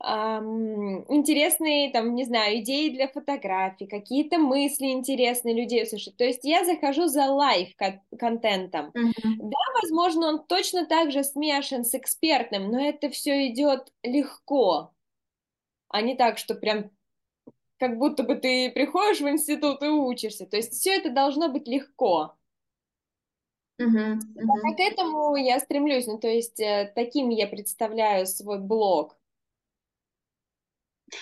эм, 0.01 1.05
интересные, 1.13 1.91
там, 1.91 2.15
не 2.15 2.23
знаю, 2.23 2.59
идеи 2.59 2.89
для 2.89 3.09
фотографий, 3.09 3.87
какие-то 3.87 4.37
мысли 4.37 4.85
интересные 4.87 5.53
людей 5.53 5.83
услышать. 5.83 6.15
То 6.15 6.23
есть 6.23 6.45
я 6.45 6.63
захожу 6.63 7.07
за 7.07 7.25
лайв-контентом. 7.25 8.91
Mm-hmm. 8.95 9.35
Да, 9.37 9.81
возможно, 9.81 10.27
он 10.27 10.45
точно 10.45 10.85
так 10.85 11.11
же 11.11 11.23
смешан 11.23 11.83
с 11.83 11.93
экспертным, 11.93 12.71
но 12.71 12.79
это 12.79 13.09
все 13.09 13.47
идет 13.47 13.91
легко, 14.03 14.93
а 15.89 16.01
не 16.01 16.15
так, 16.15 16.37
что 16.37 16.55
прям 16.55 16.91
как 17.79 17.97
будто 17.97 18.23
бы 18.23 18.35
ты 18.35 18.69
приходишь 18.71 19.21
в 19.21 19.29
институт 19.29 19.81
и 19.81 19.87
учишься. 19.87 20.45
То 20.45 20.57
есть 20.57 20.73
все 20.73 20.97
это 20.97 21.09
должно 21.09 21.49
быть 21.49 21.67
легко. 21.67 22.35
Uh-huh, 23.81 24.17
uh-huh. 24.17 24.75
К 24.75 24.79
этому 24.79 25.35
я 25.37 25.59
стремлюсь. 25.59 26.05
Ну, 26.05 26.19
то 26.19 26.27
есть 26.27 26.59
э, 26.59 26.91
таким 26.93 27.29
я 27.29 27.47
представляю 27.47 28.27
свой 28.27 28.59
блог. 28.59 29.17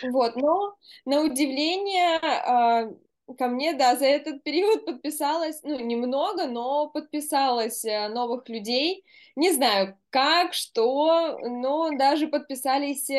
Вот, 0.02 0.36
но 0.36 0.76
на 1.06 1.22
удивление 1.22 2.18
а, 2.18 2.92
ко 3.38 3.48
мне, 3.48 3.74
да, 3.74 3.96
за 3.96 4.06
этот 4.06 4.44
период 4.44 4.86
подписалось, 4.86 5.62
ну, 5.64 5.80
немного, 5.80 6.48
но 6.48 6.90
подписалось 6.90 7.86
э, 7.86 8.10
новых 8.10 8.50
людей. 8.50 9.06
Не 9.36 9.54
знаю, 9.54 9.98
как, 10.10 10.54
что, 10.54 11.38
но 11.40 11.92
даже 11.96 12.28
подписались 12.28 13.10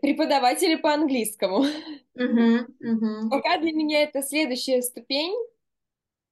преподаватели 0.00 0.76
по 0.76 0.92
английскому. 0.92 1.64
Uh-huh, 2.16 2.66
uh-huh. 2.82 3.30
Пока 3.30 3.58
для 3.58 3.72
меня 3.72 4.02
это 4.02 4.22
следующая 4.22 4.82
ступень. 4.82 5.34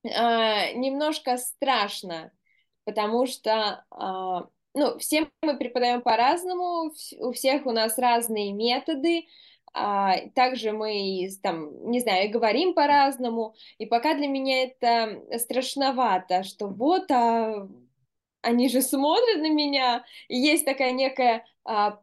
А, 0.05 0.73
немножко 0.73 1.37
страшно, 1.37 2.31
потому 2.85 3.27
что 3.27 3.85
а, 3.91 4.49
ну, 4.75 4.99
все 4.99 5.29
мы 5.43 5.57
преподаем 5.57 6.03
по-разному, 6.03 6.93
у 7.19 7.33
всех 7.33 7.67
у 7.67 7.73
нас 7.73 7.99
разные 7.99 8.53
методы, 8.53 9.27
а, 9.75 10.17
также 10.35 10.73
мы 10.73 11.29
там, 11.43 11.91
не 11.91 12.01
знаю, 12.01 12.31
говорим 12.31 12.75
по-разному, 12.75 13.55
и 13.79 13.87
пока 13.87 14.15
для 14.15 14.29
меня 14.29 14.65
это 14.65 15.23
страшновато, 15.39 16.45
что 16.45 16.69
вот, 16.69 17.11
а, 17.11 17.69
они 18.43 18.69
же 18.69 18.83
смотрят 18.83 19.39
на 19.39 19.51
меня, 19.51 20.05
и 20.29 20.37
есть 20.37 20.65
такая 20.65 20.93
некая 20.93 21.45
а, 21.65 22.01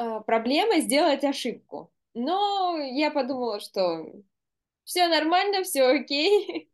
а, 0.00 0.20
проблема 0.20 0.80
сделать 0.80 1.24
ошибку. 1.24 1.92
Но 2.14 2.76
я 2.78 3.10
подумала, 3.10 3.60
что 3.60 4.06
все 4.84 5.08
нормально, 5.08 5.62
все 5.64 5.84
окей. 5.86 6.69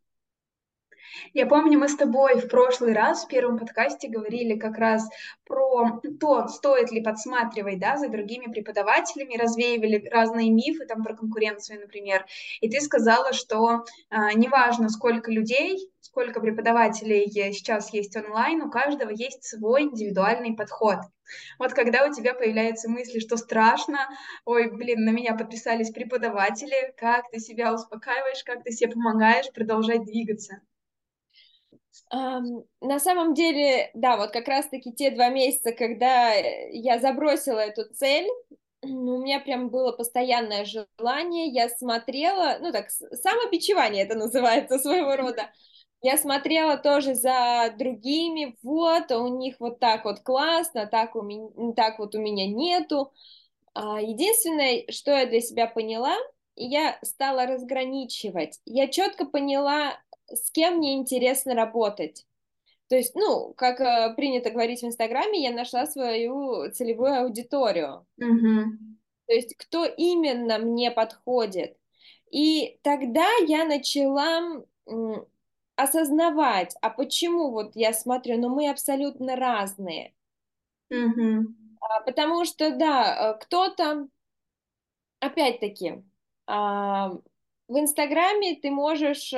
Я 1.33 1.45
помню, 1.45 1.79
мы 1.79 1.87
с 1.87 1.95
тобой 1.95 2.39
в 2.39 2.47
прошлый 2.47 2.93
раз 2.93 3.25
в 3.25 3.27
первом 3.27 3.57
подкасте 3.57 4.07
говорили 4.07 4.57
как 4.57 4.77
раз 4.77 5.07
про 5.45 6.01
то, 6.19 6.47
стоит 6.47 6.91
ли 6.91 7.01
подсматривать, 7.01 7.79
да, 7.79 7.97
за 7.97 8.09
другими 8.09 8.51
преподавателями, 8.51 9.37
развеивали 9.37 10.07
разные 10.09 10.51
мифы 10.51 10.85
там 10.85 11.03
про 11.03 11.15
конкуренцию, 11.15 11.81
например. 11.81 12.25
И 12.61 12.69
ты 12.69 12.81
сказала, 12.81 13.33
что 13.33 13.85
а, 14.09 14.33
неважно, 14.33 14.89
сколько 14.89 15.31
людей, 15.31 15.89
сколько 16.01 16.39
преподавателей 16.39 17.29
сейчас 17.53 17.93
есть 17.93 18.15
онлайн, 18.15 18.61
у 18.61 18.71
каждого 18.71 19.09
есть 19.09 19.43
свой 19.43 19.83
индивидуальный 19.83 20.55
подход. 20.55 20.97
Вот 21.59 21.73
когда 21.73 22.05
у 22.05 22.13
тебя 22.13 22.33
появляются 22.33 22.89
мысли, 22.89 23.19
что 23.19 23.37
страшно, 23.37 24.09
ой, 24.45 24.71
блин, 24.71 25.03
на 25.03 25.09
меня 25.09 25.35
подписались 25.35 25.91
преподаватели, 25.91 26.93
как 26.97 27.29
ты 27.31 27.39
себя 27.39 27.73
успокаиваешь, 27.73 28.43
как 28.43 28.63
ты 28.63 28.71
себе 28.71 28.91
помогаешь 28.91 29.51
продолжать 29.53 30.05
двигаться? 30.05 30.61
На 32.09 32.99
самом 32.99 33.33
деле, 33.33 33.91
да, 33.93 34.17
вот 34.17 34.31
как 34.31 34.47
раз-таки 34.47 34.93
те 34.93 35.11
два 35.11 35.29
месяца, 35.29 35.71
когда 35.71 36.31
я 36.33 36.99
забросила 36.99 37.59
эту 37.59 37.83
цель, 37.93 38.27
у 38.83 39.17
меня 39.17 39.39
прям 39.39 39.69
было 39.69 39.91
постоянное 39.91 40.65
желание, 40.65 41.47
я 41.47 41.67
смотрела, 41.67 42.57
ну 42.61 42.71
так, 42.71 42.89
самобичевание 42.89 44.03
это 44.03 44.15
называется 44.15 44.79
своего 44.79 45.15
рода, 45.15 45.49
я 46.01 46.17
смотрела 46.17 46.77
тоже 46.77 47.15
за 47.15 47.73
другими, 47.77 48.55
вот, 48.61 49.11
у 49.11 49.27
них 49.39 49.55
вот 49.59 49.79
так 49.79 50.05
вот 50.05 50.19
классно, 50.19 50.85
так, 50.85 51.15
у 51.15 51.23
меня, 51.23 51.73
так 51.75 51.99
вот 51.99 52.13
у 52.15 52.19
меня 52.19 52.47
нету. 52.47 53.11
А, 53.73 53.99
единственное, 53.99 54.85
что 54.91 55.11
я 55.11 55.25
для 55.25 55.41
себя 55.41 55.65
поняла, 55.67 56.15
я 56.55 56.97
стала 57.03 57.45
разграничивать. 57.45 58.59
Я 58.65 58.87
четко 58.87 59.25
поняла, 59.25 59.99
с 60.29 60.51
кем 60.51 60.77
мне 60.77 60.97
интересно 60.97 61.55
работать. 61.55 62.25
То 62.89 62.95
есть, 62.95 63.15
ну, 63.15 63.53
как 63.53 63.81
э, 63.81 64.13
принято 64.15 64.49
говорить 64.49 64.81
в 64.81 64.85
Инстаграме, 64.85 65.41
я 65.43 65.51
нашла 65.51 65.85
свою 65.85 66.71
целевую 66.71 67.21
аудиторию. 67.21 68.05
Mm-hmm. 68.21 68.63
То 69.27 69.33
есть, 69.33 69.55
кто 69.57 69.85
именно 69.85 70.57
мне 70.57 70.89
подходит. 70.89 71.77
И 72.31 72.79
тогда 72.83 73.27
я 73.47 73.65
начала 73.65 74.63
осознавать, 75.75 76.75
а 76.81 76.89
почему 76.89 77.51
вот 77.51 77.75
я 77.75 77.93
смотрю, 77.93 78.37
но 78.37 78.49
ну, 78.49 78.55
мы 78.55 78.69
абсолютно 78.69 79.35
разные. 79.35 80.13
Mm-hmm. 80.91 81.43
Потому 82.05 82.45
что, 82.45 82.71
да, 82.71 83.33
э, 83.33 83.39
кто-то, 83.39 84.07
опять-таки, 85.19 86.03
а, 86.47 87.09
в 87.67 87.77
Инстаграме 87.77 88.55
ты 88.55 88.71
можешь 88.71 89.33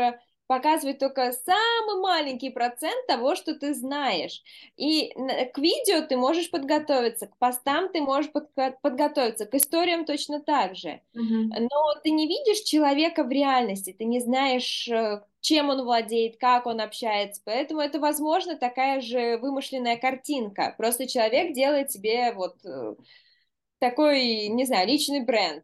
показывать 0.49 0.97
только 0.97 1.31
самый 1.31 2.01
маленький 2.01 2.49
процент 2.49 3.05
того, 3.05 3.35
что 3.35 3.53
ты 3.53 3.75
знаешь. 3.75 4.41
И 4.77 5.13
к 5.13 5.59
видео 5.59 6.01
ты 6.01 6.17
можешь 6.17 6.49
подготовиться, 6.49 7.27
к 7.27 7.37
постам 7.37 7.89
ты 7.89 8.01
можешь 8.01 8.31
подготовиться, 8.31 9.45
к 9.45 9.53
историям 9.53 10.05
точно 10.05 10.41
так 10.41 10.75
же. 10.75 11.01
Mm-hmm. 11.15 11.67
Но 11.71 12.01
ты 12.03 12.09
не 12.09 12.27
видишь 12.27 12.61
человека 12.61 13.23
в 13.23 13.29
реальности, 13.29 13.95
ты 13.95 14.05
не 14.05 14.19
знаешь, 14.19 14.87
э, 14.89 15.21
чем 15.39 15.69
он 15.69 15.83
владеет, 15.83 16.37
как 16.37 16.65
он 16.65 16.81
общается. 16.81 17.43
Поэтому 17.45 17.81
это, 17.81 17.99
возможно, 17.99 18.57
такая 18.57 19.01
же 19.01 19.37
вымышленная 19.37 19.97
картинка. 19.97 20.73
Просто 20.79 21.05
человек 21.05 21.53
делает 21.53 21.91
себе 21.91 22.33
вот 22.33 22.55
э, 22.65 22.95
такой, 23.77 24.47
не 24.47 24.65
знаю, 24.65 24.87
личный 24.87 25.23
бренд. 25.23 25.63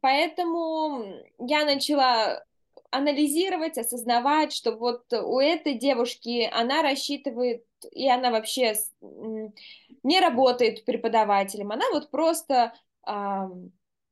Поэтому 0.00 1.04
я 1.38 1.66
начала 1.66 2.42
анализировать, 2.90 3.78
осознавать, 3.78 4.52
что 4.52 4.72
вот 4.72 5.12
у 5.12 5.38
этой 5.38 5.74
девушки 5.74 6.48
она 6.52 6.82
рассчитывает, 6.82 7.64
и 7.92 8.08
она 8.08 8.30
вообще 8.30 8.74
не 9.00 10.20
работает 10.20 10.84
преподавателем, 10.84 11.72
она 11.72 11.84
вот 11.92 12.10
просто 12.10 12.72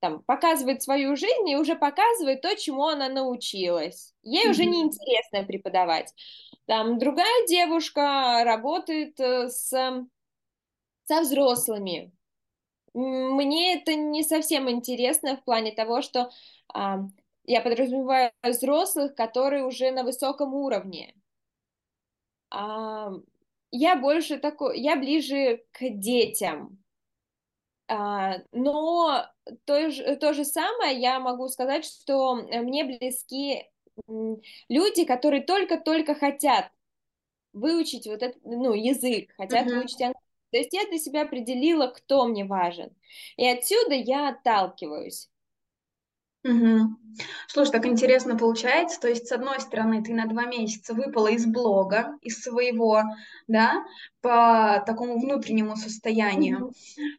там, 0.05 0.23
показывает 0.27 0.83
свою 0.83 1.17
жизнь 1.17 1.49
и 1.49 1.57
уже 1.57 1.77
показывает 1.77 2.43
то, 2.43 2.55
чему 2.57 2.89
она 2.89 3.09
научилась. 3.09 4.15
Ей 4.23 4.47
mm-hmm. 4.47 4.51
уже 4.51 4.65
не 4.67 4.83
интересно 4.83 5.45
преподавать. 5.45 6.13
Там 6.67 6.99
другая 6.99 7.47
девушка 7.49 8.43
работает 8.45 9.19
э, 9.19 9.49
с, 9.49 9.71
со 11.05 11.21
взрослыми. 11.23 12.13
Мне 12.93 13.77
это 13.77 13.95
не 13.95 14.23
совсем 14.23 14.71
интересно 14.71 15.39
в 15.39 15.45
плане 15.45 15.73
того, 15.73 16.03
что 16.03 16.31
а, 16.73 17.01
я 17.45 17.61
подразумеваю 17.61 18.33
взрослых, 18.43 19.15
которые 19.15 19.65
уже 19.65 19.91
на 19.91 20.03
высоком 20.03 20.55
уровне. 20.55 21.15
А, 22.51 23.11
я 23.71 23.97
больше 23.97 24.39
такой, 24.39 24.81
я 24.81 24.97
ближе 24.97 25.65
к 25.73 25.89
детям. 25.91 26.83
А, 27.87 28.39
но 28.53 29.27
то, 29.65 30.17
то 30.17 30.33
же 30.33 30.45
самое 30.45 30.99
я 30.99 31.21
могу 31.21 31.49
сказать, 31.49 31.85
что 31.85 32.37
мне 32.37 32.85
близки 32.85 33.69
люди, 34.69 35.05
которые 35.05 35.43
только-только 35.43 36.15
хотят 36.15 36.71
выучить 37.53 38.07
вот 38.07 38.23
этот 38.23 38.43
ну, 38.45 38.73
язык, 38.73 39.33
хотят 39.37 39.67
uh-huh. 39.67 39.75
выучить 39.75 40.01
английский. 40.01 40.25
То 40.51 40.59
есть 40.59 40.73
я 40.73 40.87
для 40.87 40.99
себя 40.99 41.23
определила, 41.23 41.89
кто 41.89 42.27
мне 42.27 42.45
важен. 42.45 42.95
И 43.37 43.47
отсюда 43.47 43.95
я 43.95 44.29
отталкиваюсь. 44.29 45.29
Угу. 46.45 46.97
Слушай, 47.49 47.71
так 47.71 47.87
интересно 47.87 48.37
получается. 48.37 49.01
То 49.01 49.09
есть, 49.09 49.29
с 49.29 49.33
одной 49.33 49.61
стороны, 49.61 50.03
ты 50.03 50.13
на 50.13 50.27
два 50.27 50.45
месяца 50.45 50.93
выпала 50.93 51.29
из 51.29 51.47
блога, 51.47 52.19
из 52.21 52.43
своего, 52.43 53.03
да, 53.47 53.85
по 54.21 54.83
такому 54.85 55.19
внутреннему 55.19 55.77
состоянию. 55.77 56.73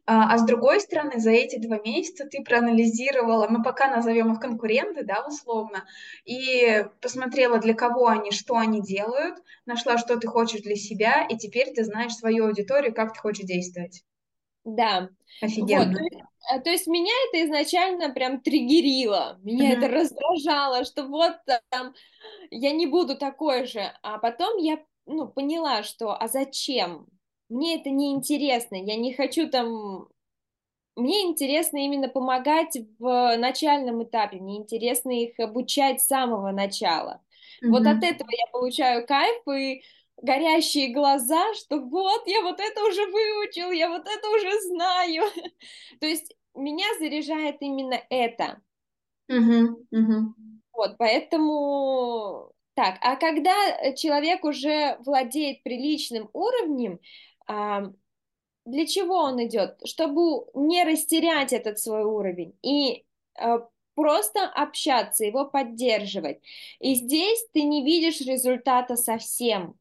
А, 0.06 0.34
а 0.34 0.38
с 0.38 0.46
другой 0.46 0.82
стороны, 0.82 1.20
за 1.20 1.32
эти 1.32 1.60
два 1.60 1.80
месяца 1.80 2.26
ты 2.26 2.44
проанализировала, 2.44 3.48
мы 3.50 3.64
пока 3.64 3.90
назовем 3.90 4.34
их 4.34 4.40
конкуренты, 4.42 5.06
да, 5.06 5.26
условно, 5.28 5.86
и 6.26 6.86
посмотрела, 7.02 7.60
для 7.60 7.74
кого 7.76 8.08
они, 8.08 8.32
что 8.32 8.58
они 8.58 8.82
делают, 8.82 9.38
нашла, 9.66 9.98
что 9.98 10.18
ты 10.18 10.28
хочешь 10.28 10.62
для 10.62 10.76
себя, 10.76 11.26
и 11.28 11.38
теперь 11.38 11.74
ты 11.74 11.84
знаешь 11.86 12.16
свою 12.16 12.48
аудиторию, 12.48 12.94
как 12.94 13.14
ты 13.14 13.20
хочешь 13.20 13.46
действовать. 13.46 14.04
Да. 14.66 15.10
Офигенно. 15.42 16.00
Вот. 16.02 16.22
А, 16.50 16.60
то 16.60 16.70
есть 16.70 16.88
меня 16.88 17.14
это 17.30 17.46
изначально 17.46 18.12
прям 18.12 18.40
триггерило, 18.42 19.40
меня 19.44 19.72
mm-hmm. 19.72 19.78
это 19.78 19.88
раздражало, 19.88 20.86
что 20.86 21.06
вот 21.06 21.38
там 21.70 21.94
я 22.52 22.72
не 22.72 22.86
буду 22.86 23.18
такой 23.18 23.66
же, 23.66 23.92
а 24.04 24.20
потом 24.20 24.58
я 24.58 24.80
ну, 25.06 25.28
поняла, 25.28 25.84
что 25.84 26.14
а 26.14 26.28
зачем? 26.28 27.08
Мне 27.50 27.80
это 27.80 27.90
не 27.90 28.12
интересно, 28.12 28.76
я 28.76 28.96
не 28.96 29.14
хочу 29.14 29.50
там 29.50 30.08
мне 30.96 31.24
интересно 31.24 31.78
именно 31.78 32.08
помогать 32.08 32.78
в 33.00 33.36
начальном 33.38 34.04
этапе, 34.04 34.38
мне 34.38 34.58
интересно 34.58 35.12
их 35.12 35.40
обучать 35.40 36.02
с 36.02 36.08
самого 36.08 36.52
начала. 36.52 37.22
Mm-hmm. 37.64 37.70
Вот 37.70 37.88
от 37.88 38.04
этого 38.04 38.30
я 38.32 38.52
получаю 38.52 39.06
кайф, 39.06 39.48
и 39.48 39.84
горящие 40.26 40.94
глаза, 40.94 41.54
что 41.54 41.80
вот, 41.80 42.28
я 42.28 42.42
вот 42.42 42.60
это 42.60 42.84
уже 42.84 43.06
выучил, 43.06 43.72
я 43.72 43.90
вот 43.90 44.08
это 44.08 44.30
уже 44.30 44.62
знаю. 44.62 45.24
То 46.00 46.08
есть 46.08 46.36
меня 46.56 46.86
заряжает 47.00 47.58
именно 47.62 48.02
это. 48.10 48.62
Угу, 49.30 49.88
угу. 49.92 50.34
Вот, 50.74 50.98
поэтому... 50.98 52.52
Так, 52.74 52.98
а 53.00 53.16
когда 53.16 53.94
человек 53.94 54.44
уже 54.44 54.98
владеет 55.06 55.64
приличным 55.64 56.30
уровнем, 56.34 57.00
а, 57.48 57.84
для 58.66 58.86
чего 58.86 59.16
он 59.16 59.42
идет? 59.46 59.80
Чтобы 59.86 60.46
не 60.54 60.84
растерять 60.84 61.54
этот 61.54 61.80
свой 61.80 62.04
уровень 62.04 62.54
и 62.62 63.06
а, 63.40 63.66
просто 63.96 64.44
общаться, 64.44 65.24
его 65.24 65.46
поддерживать. 65.46 66.42
И 66.80 66.96
здесь 66.96 67.48
ты 67.54 67.64
не 67.64 67.84
видишь 67.86 68.20
результата 68.20 68.98
совсем. 68.98 69.76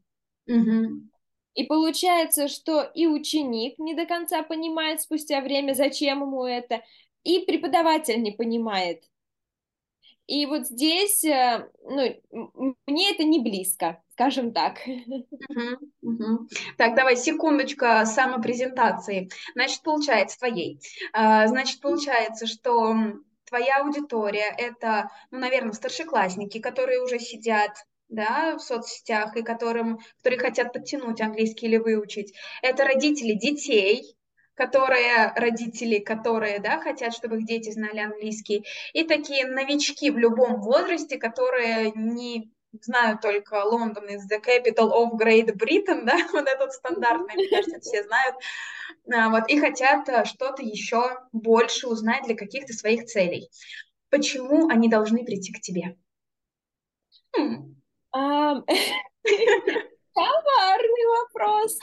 Угу. 0.46 1.08
И 1.54 1.64
получается, 1.64 2.48
что 2.48 2.82
и 2.82 3.06
ученик 3.06 3.78
не 3.78 3.94
до 3.94 4.06
конца 4.06 4.42
понимает 4.42 5.00
спустя 5.00 5.40
время, 5.40 5.74
зачем 5.74 6.22
ему 6.22 6.44
это, 6.44 6.82
и 7.22 7.40
преподаватель 7.40 8.20
не 8.20 8.32
понимает. 8.32 9.04
И 10.26 10.46
вот 10.46 10.66
здесь, 10.66 11.22
э, 11.24 11.68
ну, 11.82 12.76
мне 12.86 13.10
это 13.10 13.24
не 13.24 13.40
близко, 13.40 14.02
скажем 14.12 14.52
так. 14.52 14.78
Угу, 14.86 15.90
угу. 16.02 16.48
Так, 16.78 16.94
давай, 16.96 17.16
секундочка 17.16 18.06
самопрезентации. 18.06 19.28
Значит, 19.54 19.82
получается, 19.82 20.38
твоей. 20.38 20.80
А, 21.12 21.46
значит, 21.46 21.80
получается, 21.80 22.46
что 22.46 22.94
твоя 23.44 23.82
аудитория– 23.82 24.54
это, 24.58 25.10
ну, 25.30 25.40
наверное, 25.40 25.72
старшеклассники, 25.72 26.58
которые 26.58 27.02
уже 27.02 27.18
сидят 27.18 27.72
да, 28.14 28.56
в 28.56 28.60
соцсетях 28.60 29.36
и 29.36 29.42
которым, 29.42 29.98
которые 30.18 30.40
хотят 30.40 30.72
подтянуть 30.72 31.20
английский 31.20 31.66
или 31.66 31.76
выучить. 31.76 32.34
Это 32.62 32.84
родители 32.84 33.34
детей, 33.34 34.16
которые, 34.54 35.32
родители, 35.36 35.98
которые, 35.98 36.60
да, 36.60 36.80
хотят, 36.80 37.14
чтобы 37.14 37.38
их 37.38 37.46
дети 37.46 37.70
знали 37.70 38.00
английский, 38.00 38.64
и 38.92 39.04
такие 39.04 39.46
новички 39.46 40.10
в 40.10 40.18
любом 40.18 40.60
возрасте, 40.60 41.18
которые 41.18 41.92
не 41.94 42.50
знаю 42.82 43.18
только 43.20 43.64
Лондон 43.64 44.08
is 44.08 44.22
the 44.30 44.40
capital 44.40 44.90
of 44.92 45.20
Great 45.20 45.54
Britain, 45.56 46.02
да, 46.04 46.16
вот 46.32 46.48
этот 46.48 46.72
стандартный, 46.72 47.34
мне 47.34 47.48
кажется, 47.48 47.80
все 47.80 48.02
знают, 48.04 48.36
а, 49.12 49.30
вот, 49.30 49.48
и 49.48 49.58
хотят 49.58 50.08
э, 50.08 50.24
что-то 50.24 50.62
еще 50.62 51.18
больше 51.32 51.88
узнать 51.88 52.24
для 52.24 52.34
каких-то 52.34 52.72
своих 52.72 53.04
целей. 53.04 53.50
Почему 54.10 54.68
они 54.68 54.88
должны 54.88 55.24
прийти 55.24 55.52
к 55.52 55.60
тебе? 55.60 55.96
Хм. 57.36 57.73
Коварный 60.14 61.06
вопрос. 61.18 61.78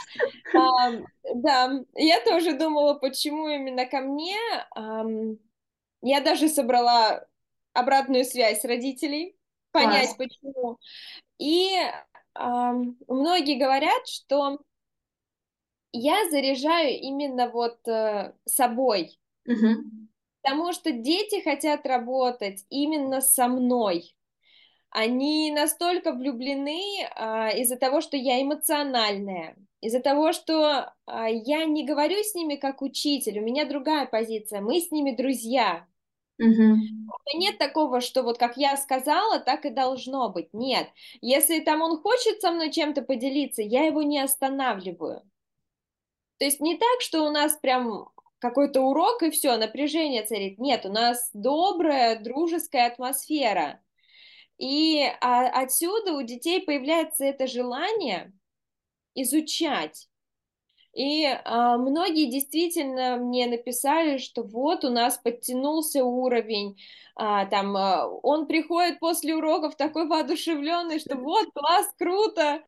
Да, 1.35 1.83
я 1.95 2.21
тоже 2.21 2.53
думала, 2.53 2.93
почему 2.93 3.49
именно 3.49 3.85
ко 3.85 3.99
мне. 3.99 4.37
Я 6.01 6.21
даже 6.21 6.47
собрала 6.47 7.25
обратную 7.73 8.23
связь 8.23 8.63
родителей, 8.63 9.35
понять, 9.71 10.15
Класс. 10.15 10.29
почему. 10.29 10.79
И 11.37 11.77
многие 12.33 13.59
говорят, 13.59 14.07
что 14.07 14.59
я 15.91 16.29
заряжаю 16.29 16.97
именно 16.99 17.49
вот 17.49 17.85
э, 17.87 18.33
собой. 18.45 19.19
Угу. 19.45 19.83
Потому 20.41 20.71
что 20.71 20.91
дети 20.91 21.43
хотят 21.43 21.85
работать 21.85 22.65
именно 22.69 23.19
со 23.19 23.47
мной 23.47 24.15
они 24.91 25.51
настолько 25.51 26.11
влюблены 26.11 27.07
а, 27.15 27.49
из-за 27.49 27.77
того, 27.77 28.01
что 28.01 28.17
я 28.17 28.41
эмоциональная, 28.41 29.55
из-за 29.79 30.01
того, 30.01 30.33
что 30.33 30.93
а, 31.05 31.29
я 31.29 31.65
не 31.65 31.85
говорю 31.85 32.21
с 32.21 32.35
ними 32.35 32.55
как 32.55 32.81
учитель, 32.81 33.39
у 33.39 33.41
меня 33.41 33.65
другая 33.65 34.05
позиция, 34.05 34.61
мы 34.61 34.79
с 34.81 34.91
ними 34.91 35.11
друзья. 35.11 35.87
Угу. 36.39 36.77
Нет 37.35 37.57
такого, 37.57 38.01
что 38.01 38.23
вот 38.23 38.37
как 38.37 38.57
я 38.57 38.75
сказала, 38.75 39.39
так 39.39 39.65
и 39.65 39.69
должно 39.69 40.29
быть. 40.29 40.49
Нет. 40.53 40.89
Если 41.21 41.59
там 41.59 41.81
он 41.81 42.01
хочет 42.01 42.41
со 42.41 42.51
мной 42.51 42.71
чем-то 42.71 43.01
поделиться, 43.03 43.61
я 43.61 43.85
его 43.85 44.01
не 44.01 44.19
останавливаю. 44.19 45.21
То 46.37 46.45
есть 46.45 46.59
не 46.59 46.75
так, 46.75 47.01
что 47.01 47.23
у 47.23 47.29
нас 47.29 47.55
прям 47.55 48.09
какой-то 48.39 48.81
урок 48.81 49.21
и 49.23 49.29
все, 49.29 49.55
напряжение 49.55 50.23
царит. 50.23 50.57
Нет, 50.57 50.85
у 50.85 50.89
нас 50.89 51.29
добрая, 51.33 52.19
дружеская 52.19 52.87
атмосфера. 52.87 53.79
И 54.61 55.01
а, 55.21 55.47
отсюда 55.47 56.13
у 56.13 56.21
детей 56.21 56.61
появляется 56.61 57.25
это 57.25 57.47
желание 57.47 58.31
изучать. 59.15 60.07
И 60.93 61.25
а, 61.25 61.77
многие 61.79 62.29
действительно 62.29 63.17
мне 63.17 63.47
написали, 63.47 64.19
что 64.19 64.43
вот 64.43 64.85
у 64.85 64.91
нас 64.91 65.17
подтянулся 65.17 66.03
уровень, 66.03 66.77
а, 67.15 67.47
там 67.47 67.75
а, 67.75 68.05
он 68.05 68.45
приходит 68.45 68.99
после 68.99 69.35
уроков 69.35 69.75
такой 69.77 70.07
воодушевленный, 70.07 70.99
что 70.99 71.15
вот 71.15 71.49
класс, 71.55 71.87
круто. 71.97 72.61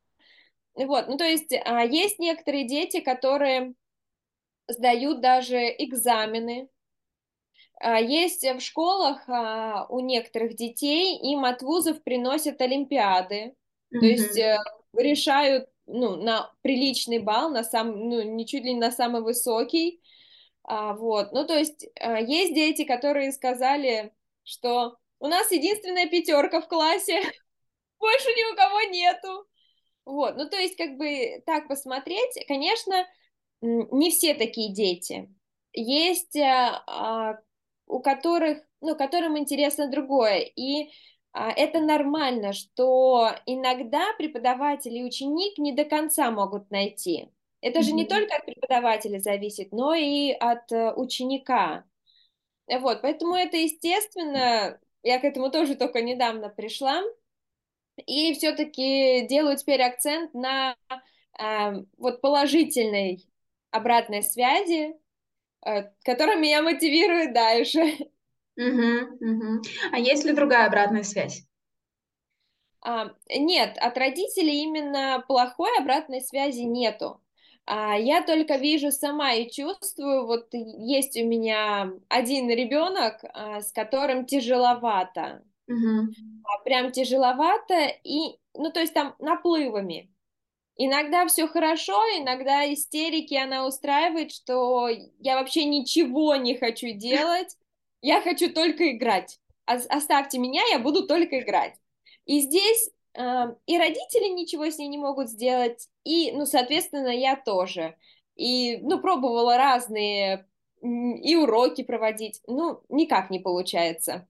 Вот, 0.73 1.07
ну 1.07 1.15
то 1.15 1.25
есть 1.25 1.53
а, 1.53 1.85
есть 1.85 2.17
некоторые 2.17 2.67
дети, 2.67 3.01
которые 3.01 3.75
сдают 4.67 5.21
даже 5.21 5.57
экзамены 5.77 6.69
есть 7.83 8.43
в 8.43 8.59
школах 8.61 9.27
а, 9.27 9.85
у 9.89 9.99
некоторых 9.99 10.55
детей, 10.55 11.17
им 11.17 11.43
от 11.43 11.61
вузов 11.61 12.01
приносят 12.03 12.61
олимпиады, 12.61 13.35
mm-hmm. 13.93 13.99
то 13.99 14.05
есть 14.05 14.37
э, 14.37 14.57
решают 14.93 15.69
ну, 15.85 16.15
на 16.15 16.53
приличный 16.61 17.19
балл, 17.19 17.49
на 17.49 17.63
сам, 17.63 18.09
ну, 18.09 18.21
не 18.21 18.45
чуть 18.45 18.63
ли 18.63 18.73
не 18.73 18.79
на 18.79 18.91
самый 18.91 19.21
высокий, 19.21 20.01
а, 20.63 20.93
вот, 20.93 21.33
ну, 21.33 21.45
то 21.45 21.57
есть 21.57 21.85
есть 22.21 22.53
дети, 22.53 22.85
которые 22.85 23.33
сказали, 23.33 24.13
что 24.43 24.97
у 25.19 25.27
нас 25.27 25.51
единственная 25.51 26.07
пятерка 26.07 26.61
в 26.61 26.69
классе, 26.69 27.21
больше 27.99 28.29
ни 28.29 28.53
у 28.53 28.55
кого 28.55 28.81
нету, 28.83 29.45
вот, 30.05 30.37
ну, 30.37 30.49
то 30.49 30.57
есть, 30.57 30.77
как 30.77 30.95
бы 30.95 31.43
так 31.45 31.67
посмотреть, 31.67 32.45
конечно, 32.47 33.05
не 33.61 34.09
все 34.09 34.35
такие 34.35 34.73
дети, 34.73 35.29
есть 35.73 36.37
у 37.87 37.99
которых, 37.99 38.59
ну, 38.81 38.95
которым 38.95 39.37
интересно 39.37 39.89
другое. 39.89 40.39
И 40.39 40.91
а, 41.31 41.51
это 41.51 41.79
нормально, 41.79 42.53
что 42.53 43.31
иногда 43.45 44.13
преподаватель 44.17 44.95
и 44.95 45.03
ученик 45.03 45.57
не 45.57 45.71
до 45.71 45.85
конца 45.85 46.31
могут 46.31 46.69
найти. 46.71 47.29
Это 47.61 47.81
же 47.81 47.93
не 47.93 48.05
только 48.05 48.35
от 48.35 48.45
преподавателя 48.45 49.19
зависит, 49.19 49.71
но 49.71 49.93
и 49.93 50.31
от 50.31 50.69
uh, 50.73 50.93
ученика. 50.95 51.85
Вот, 52.67 53.01
поэтому 53.01 53.35
это 53.35 53.55
естественно. 53.55 54.79
Я 55.01 55.19
к 55.19 55.23
этому 55.23 55.49
тоже 55.49 55.75
только 55.75 56.01
недавно 56.01 56.49
пришла. 56.49 57.01
И 58.05 58.33
все-таки 58.33 59.25
делаю 59.27 59.55
теперь 59.55 59.81
акцент 59.81 60.33
на 60.33 60.75
э, 61.39 61.73
вот 61.97 62.21
положительной 62.21 63.25
обратной 63.69 64.23
связи, 64.23 64.95
Э, 65.65 65.89
которая 66.03 66.37
меня 66.37 66.61
мотивирует 66.61 67.33
дальше. 67.33 67.81
Угу, 68.55 69.17
угу. 69.19 69.61
А 69.91 69.97
есть 69.97 70.25
ли 70.25 70.31
другая 70.31 70.67
обратная 70.67 71.01
связь? 71.01 71.43
А, 72.81 73.11
нет, 73.27 73.79
от 73.79 73.97
родителей 73.97 74.61
именно 74.61 75.25
плохой 75.27 75.71
обратной 75.79 76.21
связи 76.21 76.61
нету. 76.61 77.19
А, 77.65 77.97
я 77.97 78.21
только 78.21 78.57
вижу 78.57 78.91
сама 78.91 79.33
и 79.33 79.49
чувствую, 79.49 80.27
вот 80.27 80.49
есть 80.51 81.17
у 81.17 81.25
меня 81.25 81.93
один 82.09 82.47
ребенок, 82.47 83.21
а, 83.33 83.61
с 83.61 83.71
которым 83.71 84.27
тяжеловато. 84.27 85.43
Угу. 85.67 86.13
Прям 86.63 86.91
тяжеловато, 86.91 87.87
и, 88.03 88.37
ну, 88.53 88.71
то 88.71 88.81
есть 88.81 88.93
там 88.93 89.15
наплывами. 89.17 90.12
Иногда 90.75 91.27
все 91.27 91.47
хорошо, 91.47 91.93
иногда 92.17 92.71
истерики 92.73 93.35
она 93.35 93.67
устраивает, 93.67 94.31
что 94.31 94.89
я 95.19 95.37
вообще 95.37 95.65
ничего 95.65 96.35
не 96.35 96.57
хочу 96.57 96.93
делать, 96.93 97.55
я 98.01 98.21
хочу 98.21 98.51
только 98.51 98.91
играть. 98.91 99.39
Оставьте 99.65 100.39
меня, 100.39 100.63
я 100.71 100.79
буду 100.79 101.07
только 101.07 101.39
играть. 101.39 101.75
И 102.25 102.39
здесь 102.39 102.89
э, 103.13 103.55
и 103.65 103.77
родители 103.77 104.29
ничего 104.29 104.65
с 104.65 104.77
ней 104.77 104.87
не 104.87 104.97
могут 104.97 105.29
сделать, 105.29 105.87
и, 106.03 106.31
ну, 106.31 106.45
соответственно, 106.45 107.09
я 107.09 107.35
тоже. 107.35 107.95
И, 108.35 108.77
ну, 108.77 108.99
пробовала 108.99 109.57
разные 109.57 110.47
и 110.81 111.35
уроки 111.35 111.83
проводить, 111.83 112.41
ну, 112.47 112.81
никак 112.89 113.29
не 113.29 113.39
получается. 113.39 114.27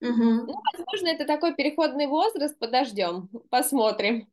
Угу. 0.00 0.46
Ну, 0.46 0.54
возможно, 0.72 1.08
это 1.08 1.24
такой 1.24 1.54
переходный 1.54 2.06
возраст, 2.06 2.58
подождем, 2.58 3.28
посмотрим. 3.50 4.31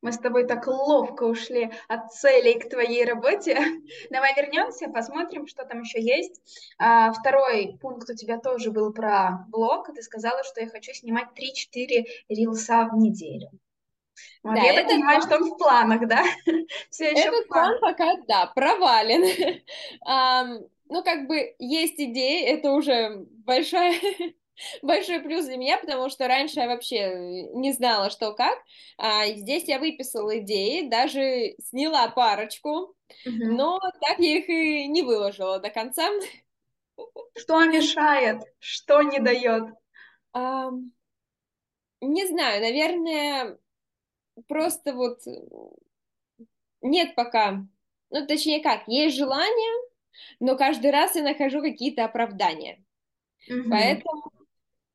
Мы 0.00 0.12
с 0.12 0.18
тобой 0.18 0.46
так 0.46 0.66
ловко 0.66 1.24
ушли 1.24 1.70
от 1.88 2.12
целей 2.12 2.58
к 2.58 2.68
твоей 2.68 3.04
работе. 3.04 3.56
Давай 4.10 4.34
вернемся, 4.34 4.88
посмотрим, 4.88 5.46
что 5.46 5.64
там 5.64 5.82
еще 5.82 6.00
есть. 6.00 6.40
А, 6.78 7.12
второй 7.12 7.78
пункт 7.80 8.08
у 8.10 8.14
тебя 8.14 8.38
тоже 8.38 8.70
был 8.70 8.92
про 8.92 9.44
блог. 9.48 9.92
Ты 9.94 10.02
сказала, 10.02 10.42
что 10.44 10.60
я 10.60 10.68
хочу 10.68 10.92
снимать 10.92 11.28
3-4 11.36 12.04
рилса 12.28 12.88
в 12.90 12.96
неделю. 12.96 13.50
Вот, 14.42 14.54
да, 14.54 14.62
я 14.62 14.84
понимаю, 14.84 15.20
план... 15.20 15.22
что 15.22 15.36
он 15.36 15.50
в 15.50 15.58
планах, 15.58 16.08
да? 16.08 16.24
Все 16.90 17.10
еще 17.10 17.28
этот 17.28 17.48
план 17.48 17.78
пока, 17.80 18.16
да, 18.26 18.46
провален. 18.46 19.22
um, 20.08 20.68
ну, 20.88 21.02
как 21.04 21.28
бы 21.28 21.54
есть 21.58 22.00
идеи, 22.00 22.44
это 22.44 22.70
уже 22.70 23.26
большая 23.44 23.94
большой 24.82 25.20
плюс 25.20 25.46
для 25.46 25.56
меня, 25.56 25.78
потому 25.78 26.08
что 26.10 26.28
раньше 26.28 26.60
я 26.60 26.66
вообще 26.66 27.48
не 27.54 27.72
знала, 27.72 28.10
что 28.10 28.32
как. 28.32 28.58
А 28.96 29.26
здесь 29.26 29.64
я 29.64 29.78
выписала 29.78 30.38
идеи, 30.40 30.88
даже 30.88 31.54
сняла 31.62 32.08
парочку, 32.08 32.70
угу. 32.70 32.94
но 33.24 33.78
так 34.00 34.18
я 34.18 34.38
их 34.38 34.48
и 34.48 34.86
не 34.88 35.02
выложила 35.02 35.58
до 35.58 35.70
конца. 35.70 36.08
Что 37.36 37.64
мешает? 37.64 38.42
Что 38.58 39.02
не 39.02 39.20
дает? 39.20 39.64
А, 40.32 40.70
не 42.00 42.26
знаю, 42.26 42.60
наверное, 42.60 43.58
просто 44.46 44.92
вот 44.92 45.20
нет 46.82 47.14
пока. 47.14 47.64
Ну, 48.10 48.26
точнее 48.26 48.62
как, 48.62 48.88
есть 48.88 49.16
желание, 49.16 49.88
но 50.40 50.56
каждый 50.56 50.90
раз 50.90 51.14
я 51.14 51.22
нахожу 51.22 51.60
какие-то 51.60 52.04
оправдания. 52.04 52.82
Угу. 53.48 53.70
Поэтому 53.70 54.37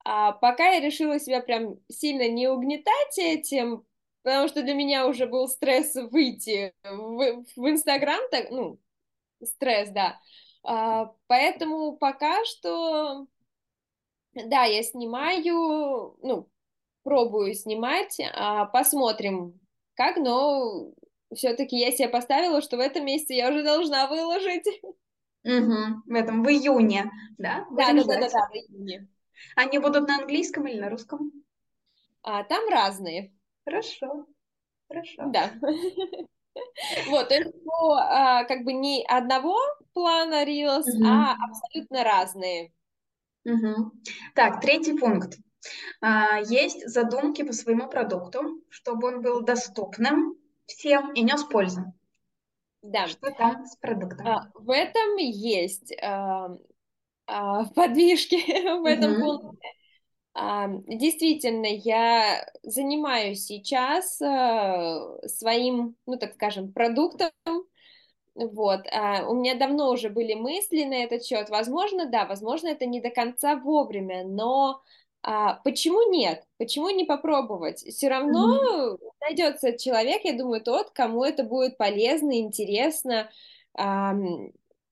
а 0.04 0.34
пока 0.34 0.70
я 0.72 0.80
решила 0.80 1.20
себя 1.20 1.42
прям 1.42 1.78
сильно 1.90 2.28
не 2.30 2.48
угнетать 2.48 3.18
этим, 3.18 3.86
потому 4.24 4.48
что 4.48 4.62
для 4.62 4.74
меня 4.74 5.08
уже 5.08 5.26
был 5.28 5.48
стресс 5.48 5.96
выйти 5.96 6.74
в, 6.84 7.44
в 7.56 7.70
Инстаграм, 7.70 8.20
так, 8.32 8.50
ну, 8.50 8.80
стресс, 9.44 9.90
да. 9.90 10.20
А, 10.64 11.14
поэтому 11.28 11.98
пока 11.98 12.44
что, 12.46 13.28
да, 14.34 14.64
я 14.64 14.84
снимаю, 14.84 16.18
ну, 16.22 16.50
пробую 17.04 17.54
снимать, 17.54 18.20
а, 18.34 18.66
посмотрим, 18.66 19.60
как, 19.96 20.18
но 20.18 20.92
все-таки 21.34 21.78
я 21.78 21.92
себе 21.92 22.10
поставила, 22.10 22.62
что 22.62 22.78
в 22.78 22.80
этом 22.80 23.06
месяце 23.06 23.34
я 23.34 23.50
уже 23.50 23.64
должна 23.64 24.08
выложить. 24.08 24.68
Угу, 25.44 26.04
в 26.06 26.14
этом, 26.14 26.44
в 26.44 26.48
июне, 26.50 27.12
да? 27.38 27.66
Да, 27.72 27.94
да, 27.94 28.04
да, 28.04 28.20
да, 28.20 28.30
да, 28.30 28.50
в 28.50 28.54
июне. 28.54 29.08
Они 29.56 29.80
будут 29.80 30.08
на 30.08 30.20
английском 30.20 30.68
или 30.68 30.80
на 30.80 30.90
русском? 30.90 31.32
А 32.22 32.44
там 32.44 32.70
разные. 32.70 33.34
Хорошо, 33.66 34.28
хорошо. 34.88 35.24
Да. 35.28 35.52
Вот, 37.08 37.30
то 37.30 37.34
есть 37.34 37.52
по, 37.64 37.96
а, 37.98 38.44
как 38.44 38.64
бы 38.64 38.74
не 38.74 39.04
одного 39.08 39.58
плана 39.92 40.46
Reels, 40.46 40.84
а 41.04 41.36
абсолютно 41.44 42.04
разные. 42.04 42.72
Угу. 43.44 43.92
Так, 44.36 44.62
третий 44.62 44.96
пункт. 44.96 45.40
А, 46.02 46.40
есть 46.40 46.88
задумки 46.88 47.44
по 47.44 47.54
своему 47.54 47.90
продукту, 47.90 48.62
чтобы 48.70 49.08
он 49.08 49.22
был 49.22 49.42
доступным 49.42 50.38
всем 50.66 51.12
и 51.14 51.22
нес 51.22 51.44
пользу. 51.44 51.94
Да. 52.82 53.08
Что 53.08 53.32
там 53.32 53.66
с 53.66 53.76
продуктом? 53.78 54.28
А, 54.28 54.52
в 54.54 54.70
этом 54.70 55.16
есть 55.18 55.96
а, 56.02 56.50
а, 57.34 57.66
подвижки 57.66 58.36
в 58.82 58.86
этом 58.86 59.20
пункте. 59.20 59.68
А, 60.36 60.68
действительно, 60.88 61.68
я 61.68 62.48
занимаюсь 62.64 63.46
сейчас 63.46 64.22
а, 64.22 65.18
своим, 65.28 65.96
ну 66.06 66.18
так 66.18 66.34
скажем, 66.34 66.72
продуктом. 66.72 67.32
Вот, 68.36 68.82
а, 68.92 69.28
у 69.28 69.36
меня 69.36 69.56
давно 69.56 69.92
уже 69.92 70.10
были 70.10 70.34
мысли 70.34 70.84
на 70.84 71.04
этот 71.04 71.24
счет. 71.24 71.50
Возможно, 71.50 72.08
да, 72.08 72.26
возможно, 72.26 72.70
это 72.70 72.86
не 72.86 73.00
до 73.00 73.10
конца 73.10 73.56
вовремя, 73.56 74.24
но 74.24 74.82
а, 75.22 75.56
почему 75.64 76.12
нет? 76.12 76.44
Почему 76.58 76.90
не 76.90 77.06
попробовать? 77.06 77.80
Все 77.80 78.10
равно 78.10 78.98
mm-hmm. 78.98 78.98
найдется 79.22 79.78
человек, 79.78 80.24
я 80.26 80.34
думаю, 80.34 80.62
тот, 80.62 80.90
кому 80.92 81.24
это 81.24 81.44
будет 81.44 81.78
полезно, 81.78 82.40
интересно, 82.40 83.30
а, 83.76 84.14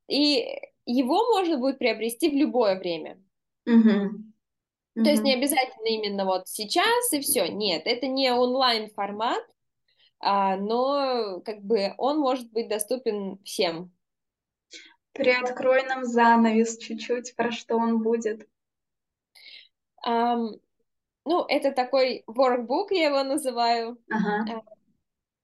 и 0.07 0.59
его 0.85 1.31
можно 1.31 1.57
будет 1.57 1.79
приобрести 1.79 2.29
в 2.29 2.33
любое 2.33 2.77
время. 2.79 3.21
Mm-hmm. 3.67 4.09
То 4.95 5.09
есть 5.09 5.23
не 5.23 5.33
обязательно 5.33 5.87
именно 5.87 6.25
вот 6.25 6.47
сейчас 6.47 7.13
и 7.13 7.21
все. 7.21 7.47
Нет, 7.47 7.83
это 7.85 8.07
не 8.07 8.31
онлайн 8.31 8.89
формат, 8.89 9.43
а, 10.19 10.57
но 10.57 11.41
как 11.41 11.61
бы 11.61 11.93
он 11.97 12.19
может 12.19 12.51
быть 12.51 12.67
доступен 12.67 13.39
всем. 13.43 13.91
Приоткрой 15.13 15.83
нам 15.83 16.05
занавес 16.05 16.77
чуть-чуть, 16.77 17.35
про 17.35 17.51
что 17.51 17.75
он 17.75 18.01
будет. 18.01 18.47
Um, 20.05 20.59
ну, 21.25 21.45
это 21.47 21.71
такой 21.71 22.23
workbook, 22.27 22.87
я 22.91 23.07
его 23.07 23.23
называю, 23.23 24.01
ага. 24.09 24.57
uh, 24.57 24.61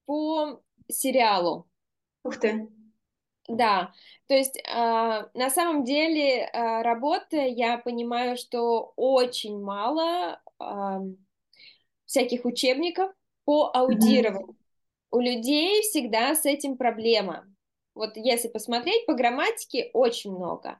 по 0.05 0.63
сериалу. 0.89 1.67
Ух 2.23 2.37
ты. 2.37 2.67
Да, 3.47 3.93
то 4.27 4.33
есть 4.33 4.57
э, 4.57 4.63
на 4.73 5.49
самом 5.49 5.85
деле 5.85 6.41
э, 6.41 6.81
работая, 6.81 7.47
я 7.47 7.77
понимаю, 7.77 8.35
что 8.35 8.91
очень 8.97 9.61
мало 9.61 10.41
э, 10.59 10.65
всяких 12.05 12.43
учебников 12.43 13.11
по 13.45 13.71
аудированию. 13.73 14.47
Mm-hmm. 14.47 14.55
У 15.11 15.19
людей 15.21 15.81
всегда 15.81 16.35
с 16.35 16.45
этим 16.45 16.75
проблема. 16.75 17.47
Вот 17.95 18.11
если 18.15 18.49
посмотреть 18.49 19.05
по 19.05 19.13
грамматике, 19.13 19.89
очень 19.93 20.31
много. 20.31 20.77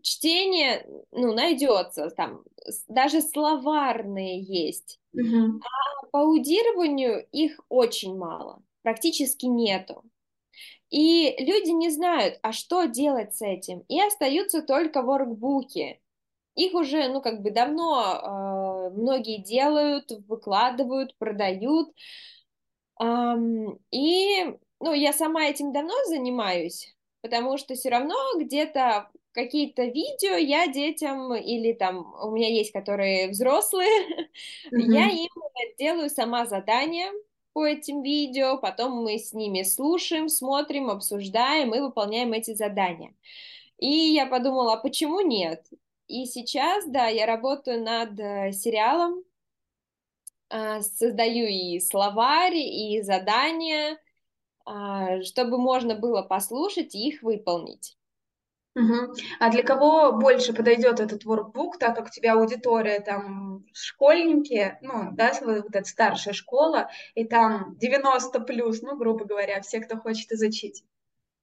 Чтение, 0.00 0.86
ну, 1.10 1.34
найдется, 1.34 2.10
там, 2.10 2.44
даже 2.86 3.20
словарные 3.22 4.40
есть. 4.40 5.00
Mm-hmm. 5.16 5.60
А 5.60 6.06
по 6.12 6.20
аудированию 6.20 7.26
их 7.32 7.58
очень 7.68 8.16
мало, 8.16 8.62
практически 8.82 9.46
нету. 9.46 10.04
И 10.94 11.34
люди 11.40 11.70
не 11.70 11.90
знают, 11.90 12.38
а 12.42 12.52
что 12.52 12.84
делать 12.84 13.34
с 13.34 13.42
этим, 13.42 13.80
и 13.88 14.00
остаются 14.00 14.62
только 14.62 15.02
воркбуки. 15.02 16.00
Их 16.54 16.72
уже, 16.74 17.08
ну, 17.08 17.20
как 17.20 17.42
бы 17.42 17.50
давно 17.50 18.14
э, 18.14 18.96
многие 18.96 19.42
делают, 19.42 20.12
выкладывают, 20.28 21.16
продают. 21.18 21.88
Um, 23.02 23.80
и, 23.90 24.56
ну, 24.78 24.92
я 24.92 25.12
сама 25.12 25.46
этим 25.46 25.72
давно 25.72 25.94
занимаюсь, 26.06 26.94
потому 27.22 27.58
что 27.58 27.74
все 27.74 27.88
равно 27.88 28.14
где-то 28.38 29.10
какие-то 29.32 29.86
видео 29.86 30.36
я 30.36 30.68
детям 30.68 31.34
или 31.34 31.72
там 31.72 32.14
у 32.22 32.30
меня 32.30 32.48
есть, 32.48 32.70
которые 32.70 33.30
взрослые, 33.30 34.28
mm-hmm. 34.70 34.70
я 34.94 35.08
им 35.08 35.28
делаю 35.76 36.08
сама 36.08 36.46
задание, 36.46 37.10
по 37.54 37.66
этим 37.66 38.02
видео, 38.02 38.58
потом 38.58 39.02
мы 39.02 39.18
с 39.18 39.32
ними 39.32 39.62
слушаем, 39.62 40.28
смотрим, 40.28 40.90
обсуждаем 40.90 41.74
и 41.74 41.80
выполняем 41.80 42.32
эти 42.34 42.52
задания. 42.52 43.14
И 43.78 43.88
я 43.88 44.26
подумала, 44.26 44.74
а 44.74 44.76
почему 44.76 45.20
нет? 45.20 45.66
И 46.08 46.26
сейчас, 46.26 46.84
да, 46.86 47.06
я 47.06 47.26
работаю 47.26 47.82
над 47.82 48.18
э, 48.20 48.52
сериалом, 48.52 49.24
а, 50.50 50.82
создаю 50.82 51.46
и 51.46 51.80
словарь, 51.80 52.56
и 52.56 53.00
задания, 53.02 53.98
а, 54.64 55.22
чтобы 55.22 55.58
можно 55.58 55.94
было 55.94 56.22
послушать 56.22 56.94
и 56.94 57.08
их 57.08 57.22
выполнить. 57.22 57.96
Угу. 58.76 59.14
А 59.38 59.50
для 59.50 59.62
кого 59.62 60.12
больше 60.12 60.52
подойдет 60.52 60.98
этот 61.00 61.24
workbook, 61.24 61.78
так 61.78 61.94
как 61.96 62.06
у 62.06 62.10
тебя 62.10 62.34
аудитория 62.34 63.00
там 63.00 63.64
школьники, 63.72 64.78
ну, 64.82 65.10
да, 65.12 65.32
вот 65.42 65.74
эта 65.74 65.84
старшая 65.84 66.34
школа, 66.34 66.90
и 67.14 67.24
там 67.24 67.76
90 67.78 68.40
плюс, 68.40 68.82
ну, 68.82 68.96
грубо 68.96 69.24
говоря, 69.24 69.60
все, 69.60 69.80
кто 69.80 69.96
хочет 69.96 70.32
изучить? 70.32 70.84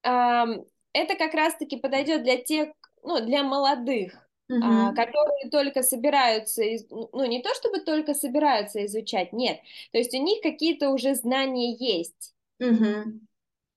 Это 0.04 1.16
как 1.18 1.34
раз-таки 1.34 1.78
подойдет 1.78 2.24
для 2.24 2.38
тех, 2.38 2.70
ну, 3.04 3.26
для 3.26 3.44
молодых, 3.44 4.14
Uh-huh. 4.52 4.94
которые 4.94 5.50
только 5.50 5.82
собираются, 5.82 6.62
ну 6.90 7.24
не 7.26 7.42
то 7.42 7.54
чтобы 7.56 7.80
только 7.80 8.14
собираются 8.14 8.86
изучать, 8.86 9.32
нет, 9.32 9.62
то 9.94 9.98
есть 9.98 10.14
у 10.14 10.22
них 10.22 10.42
какие-то 10.42 10.90
уже 10.90 11.16
знания 11.16 11.74
есть. 11.74 12.36
Uh-huh. 12.62 13.06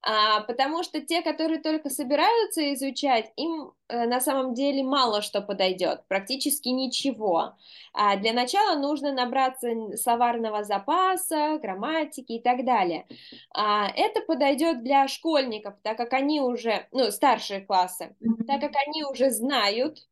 А, 0.06 0.40
потому 0.42 0.82
что 0.82 1.00
те, 1.00 1.22
которые 1.22 1.60
только 1.60 1.88
собираются 1.88 2.74
изучать, 2.74 3.32
им 3.36 3.72
э, 3.88 4.06
на 4.06 4.20
самом 4.20 4.52
деле 4.52 4.82
мало 4.82 5.22
что 5.22 5.40
подойдет, 5.40 6.06
практически 6.08 6.68
ничего. 6.68 7.54
А 7.94 8.16
для 8.16 8.34
начала 8.34 8.78
нужно 8.78 9.12
набраться 9.14 9.70
словарного 9.96 10.62
запаса, 10.62 11.58
грамматики 11.58 12.32
и 12.32 12.42
так 12.42 12.66
далее. 12.66 13.06
А, 13.54 13.88
это 13.96 14.20
подойдет 14.20 14.84
для 14.84 15.08
школьников, 15.08 15.74
так 15.82 15.96
как 15.96 16.12
они 16.12 16.42
уже, 16.42 16.86
ну, 16.92 17.10
старшие 17.10 17.62
классы, 17.62 18.14
так 18.46 18.60
как 18.60 18.72
они 18.86 19.04
уже 19.04 19.30
знают, 19.30 20.06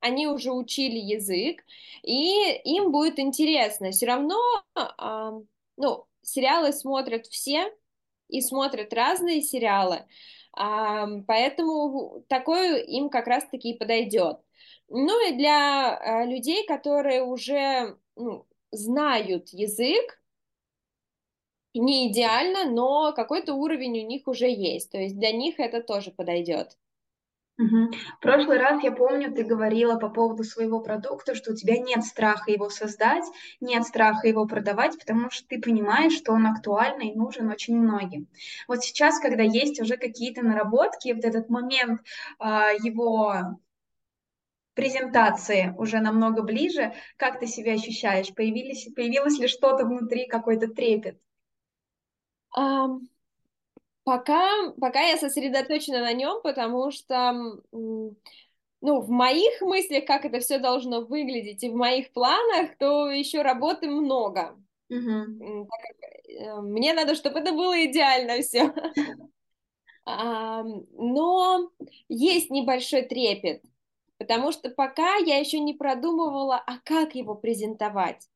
они 0.00 0.26
уже 0.26 0.50
учили 0.50 0.98
язык, 0.98 1.62
и 2.02 2.54
им 2.64 2.90
будет 2.90 3.20
интересно. 3.20 3.90
Все 3.92 4.06
равно, 4.06 4.40
ну, 5.76 6.06
сериалы 6.22 6.72
смотрят 6.72 7.26
все, 7.26 7.70
и 8.30 8.40
смотрят 8.40 8.92
разные 8.92 9.42
сериалы, 9.42 10.04
поэтому 10.52 12.24
такое 12.28 12.78
им 12.78 13.08
как 13.08 13.26
раз-таки 13.26 13.70
и 13.70 13.78
подойдет. 13.78 14.38
Ну 14.88 15.28
и 15.28 15.36
для 15.36 15.98
э, 16.02 16.26
людей, 16.26 16.66
которые 16.66 17.22
уже 17.22 17.96
ну, 18.16 18.46
знают 18.72 19.50
язык, 19.50 20.20
не 21.74 22.10
идеально, 22.10 22.64
но 22.70 23.12
какой-то 23.12 23.54
уровень 23.54 24.00
у 24.00 24.06
них 24.06 24.26
уже 24.26 24.48
есть, 24.48 24.90
то 24.90 24.98
есть 24.98 25.16
для 25.16 25.30
них 25.30 25.60
это 25.60 25.82
тоже 25.82 26.10
подойдет. 26.10 26.76
Угу. 27.60 27.92
В 28.16 28.20
прошлый 28.20 28.56
раз, 28.56 28.82
я 28.82 28.90
помню, 28.90 29.30
ты 29.34 29.44
говорила 29.44 29.98
по 29.98 30.08
поводу 30.08 30.44
своего 30.44 30.80
продукта, 30.80 31.34
что 31.34 31.52
у 31.52 31.54
тебя 31.54 31.76
нет 31.76 32.04
страха 32.04 32.50
его 32.50 32.70
создать, 32.70 33.24
нет 33.60 33.84
страха 33.84 34.26
его 34.26 34.46
продавать, 34.46 34.98
потому 34.98 35.30
что 35.30 35.46
ты 35.46 35.60
понимаешь, 35.60 36.16
что 36.16 36.32
он 36.32 36.46
актуальный 36.46 37.10
и 37.10 37.14
нужен 37.14 37.50
очень 37.50 37.76
многим. 37.76 38.28
Вот 38.66 38.82
сейчас, 38.82 39.20
когда 39.20 39.42
есть 39.42 39.78
уже 39.78 39.98
какие-то 39.98 40.42
наработки, 40.42 41.12
вот 41.12 41.24
этот 41.24 41.50
момент 41.50 42.00
а, 42.38 42.70
его 42.70 43.58
презентации 44.72 45.74
уже 45.76 46.00
намного 46.00 46.42
ближе, 46.42 46.94
как 47.18 47.40
ты 47.40 47.46
себя 47.46 47.74
ощущаешь? 47.74 48.34
Появились, 48.34 48.88
появилось 48.94 49.38
ли 49.38 49.48
что-то 49.48 49.84
внутри, 49.84 50.26
какой-то 50.26 50.68
трепет? 50.68 51.20
Um, 52.56 53.00
Пока, 54.10 54.72
пока 54.80 55.02
я 55.02 55.16
сосредоточена 55.16 56.00
на 56.00 56.12
нем, 56.12 56.42
потому 56.42 56.90
что, 56.90 57.32
ну, 57.70 58.16
в 58.80 59.08
моих 59.08 59.60
мыслях, 59.60 60.04
как 60.04 60.24
это 60.24 60.40
все 60.40 60.58
должно 60.58 61.02
выглядеть, 61.02 61.62
и 61.62 61.68
в 61.68 61.76
моих 61.76 62.12
планах, 62.12 62.76
то 62.76 63.08
еще 63.08 63.42
работы 63.42 63.88
много. 63.88 64.58
Mm-hmm. 64.92 65.68
Мне 66.62 66.92
надо, 66.92 67.14
чтобы 67.14 67.38
это 67.38 67.52
было 67.52 67.84
идеально 67.84 68.42
все. 68.42 68.74
Но 70.04 71.70
есть 72.08 72.50
небольшой 72.50 73.02
трепет, 73.02 73.62
потому 74.18 74.50
что 74.50 74.70
пока 74.70 75.18
я 75.18 75.36
еще 75.36 75.60
не 75.60 75.74
продумывала, 75.74 76.56
а 76.56 76.78
как 76.82 77.14
его 77.14 77.36
презентовать 77.36 78.28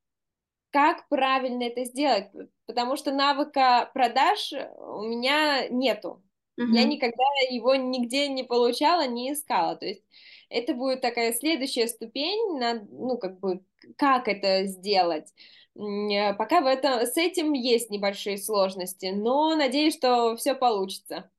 как 0.75 1.07
правильно 1.07 1.63
это 1.63 1.85
сделать, 1.85 2.27
потому 2.65 2.97
что 2.97 3.13
навыка 3.13 3.89
продаж 3.93 4.51
у 4.77 5.03
меня 5.03 5.69
нету. 5.69 6.21
Uh-huh. 6.59 6.65
Я 6.73 6.83
никогда 6.83 7.23
его 7.49 7.75
нигде 7.75 8.27
не 8.27 8.43
получала, 8.43 9.07
не 9.07 9.31
искала. 9.31 9.77
То 9.77 9.85
есть 9.85 10.03
это 10.49 10.73
будет 10.73 10.99
такая 10.99 11.31
следующая 11.31 11.87
ступень 11.87 12.59
на, 12.59 12.85
ну, 12.91 13.17
как 13.17 13.39
бы, 13.39 13.63
как 13.97 14.27
это 14.27 14.65
сделать. 14.65 15.33
Пока 15.75 16.59
в 16.59 16.65
этом, 16.65 17.05
с 17.05 17.15
этим 17.15 17.53
есть 17.53 17.89
небольшие 17.89 18.37
сложности, 18.37 19.13
но 19.15 19.55
надеюсь, 19.55 19.95
что 19.95 20.35
все 20.35 20.55
получится. 20.55 21.31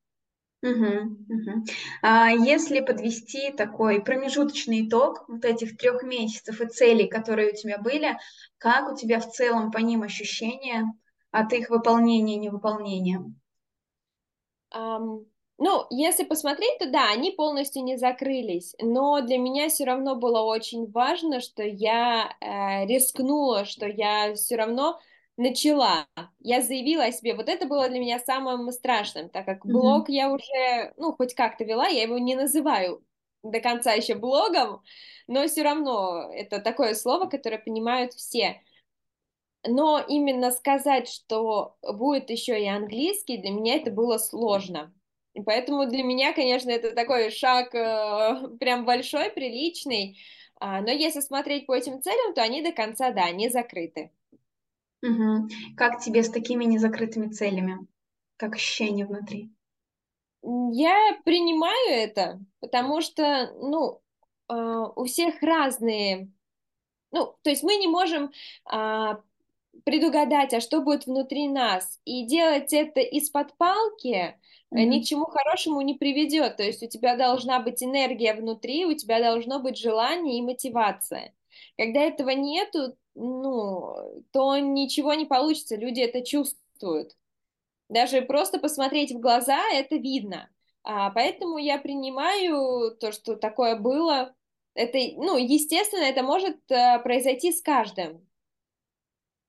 Угу, 0.67 1.17
угу. 1.29 1.65
А 2.03 2.31
если 2.31 2.81
подвести 2.81 3.53
такой 3.53 4.03
промежуточный 4.03 4.89
итог 4.89 5.25
вот 5.29 5.45
этих 5.45 5.77
трех 5.77 6.03
месяцев 6.03 6.61
и 6.61 6.67
целей, 6.67 7.09
которые 7.09 7.53
у 7.53 7.55
тебя 7.55 7.79
были, 7.79 8.19
как 8.59 8.93
у 8.93 8.97
тебя 8.97 9.21
в 9.21 9.31
целом 9.31 9.71
по 9.71 9.79
ним 9.79 10.03
ощущения 10.03 10.93
от 11.31 11.53
их 11.53 11.71
выполнения 11.71 12.35
и 12.35 12.39
невыполнения? 12.39 13.23
Um, 14.75 15.25
ну, 15.59 15.87
если 15.89 16.25
посмотреть, 16.25 16.79
то 16.79 16.91
да, 16.91 17.11
они 17.11 17.31
полностью 17.31 17.83
не 17.83 17.97
закрылись, 17.97 18.75
но 18.81 19.23
для 19.23 19.39
меня 19.39 19.69
все 19.69 19.85
равно 19.85 20.17
было 20.17 20.43
очень 20.43 20.91
важно, 20.91 21.41
что 21.41 21.63
я 21.63 22.37
э, 22.41 22.87
рискнула, 22.87 23.65
что 23.65 23.87
я 23.87 24.35
все 24.35 24.57
равно 24.57 24.99
начала. 25.37 26.07
Я 26.41 26.63
заявила 26.63 27.05
о 27.05 27.13
себе. 27.13 27.35
Вот 27.35 27.49
это 27.49 27.67
было 27.67 27.89
для 27.89 27.99
меня 27.99 28.19
самым 28.19 28.71
страшным, 28.73 29.29
так 29.29 29.45
как 29.45 29.67
блог 29.67 30.09
mm-hmm. 30.09 30.13
я 30.13 30.33
уже, 30.33 30.95
ну, 30.97 31.13
хоть 31.13 31.35
как-то 31.35 31.65
вела, 31.65 31.87
я 31.89 32.03
его 32.03 32.19
не 32.19 32.35
называю 32.35 33.05
до 33.43 33.61
конца 33.61 33.93
еще 33.93 34.15
блогом, 34.15 34.83
но 35.27 35.47
все 35.47 35.63
равно 35.63 36.31
это 36.33 36.61
такое 36.61 36.95
слово, 36.95 37.27
которое 37.27 37.59
понимают 37.59 38.13
все. 38.15 38.63
Но 39.67 40.01
именно 40.07 40.51
сказать, 40.53 41.09
что 41.09 41.77
будет 41.83 42.31
еще 42.31 42.61
и 42.61 42.69
английский, 42.69 43.39
для 43.39 43.51
меня 43.51 43.77
это 43.77 43.91
было 43.91 44.19
сложно. 44.19 44.93
И 45.35 45.43
поэтому 45.43 45.87
для 45.87 46.03
меня, 46.03 46.33
конечно, 46.33 46.71
это 46.71 46.93
такой 46.93 47.31
шаг 47.31 47.75
э, 47.75 48.49
прям 48.59 48.85
большой, 48.87 49.31
приличный. 49.31 50.19
А, 50.59 50.81
но 50.81 50.91
если 50.91 51.21
смотреть 51.21 51.67
по 51.67 51.75
этим 51.75 52.01
целям, 52.01 52.33
то 52.33 52.43
они 52.43 52.63
до 52.63 52.73
конца, 52.73 53.11
да, 53.11 53.31
не 53.31 53.51
закрыты. 53.51 54.13
Угу. 55.07 55.49
Как 55.77 56.01
тебе 56.01 56.23
с 56.23 56.31
такими 56.31 56.65
незакрытыми 56.65 57.29
целями? 57.29 57.87
Как 58.37 58.55
ощущение 58.55 59.07
внутри? 59.07 59.51
Я 60.43 61.19
принимаю 61.25 61.91
это, 61.91 62.41
потому 62.61 63.01
что, 63.01 63.53
ну, 63.61 64.01
э, 64.49 64.87
у 64.95 65.05
всех 65.05 65.43
разные, 65.43 66.31
ну, 67.11 67.35
то 67.43 67.51
есть 67.51 67.63
мы 67.63 67.77
не 67.77 67.89
можем 67.89 68.31
э, 68.73 69.17
предугадать, 69.85 70.55
а 70.55 70.61
что 70.61 70.83
будет 70.83 71.07
внутри 71.07 71.49
нас, 71.49 72.01
и 72.05 72.27
делать 72.27 72.73
это 72.73 73.01
из-под 73.01 73.57
палки 73.57 74.37
mm-hmm. 74.73 74.85
ни 74.85 75.03
к 75.03 75.07
чему 75.07 75.27
хорошему 75.27 75.81
не 75.81 75.95
приведет. 75.95 76.57
То 76.57 76.63
есть 76.63 76.83
у 76.83 76.89
тебя 76.89 77.17
должна 77.17 77.61
быть 77.61 77.83
энергия 77.83 78.35
внутри, 78.35 78.87
у 78.87 78.95
тебя 78.95 79.21
должно 79.21 79.61
быть 79.61 79.79
желание 79.79 80.39
и 80.39 80.43
мотивация. 80.43 81.35
Когда 81.77 82.01
этого 82.01 82.31
нету, 82.31 82.97
ну, 83.17 84.23
то 84.31 84.59
ничего 84.59 85.15
не 85.15 85.25
получится, 85.25 85.77
люди 85.77 86.01
это 86.01 86.23
чувствуют. 86.25 87.17
Даже 87.89 88.23
просто 88.23 88.59
посмотреть 88.59 89.13
в 89.13 89.21
глаза, 89.21 89.61
это 89.73 89.97
видно. 89.97 90.51
А, 90.85 91.11
поэтому 91.11 91.59
я 91.59 91.79
принимаю 91.79 92.97
то, 92.97 93.13
что 93.13 93.37
такое 93.37 93.77
было. 93.77 94.35
Это, 94.75 94.99
ну, 95.17 95.37
естественно, 95.37 96.03
это 96.03 96.23
может 96.23 96.59
а, 96.71 96.99
произойти 96.99 97.53
с 97.53 97.63
каждым. 97.63 98.27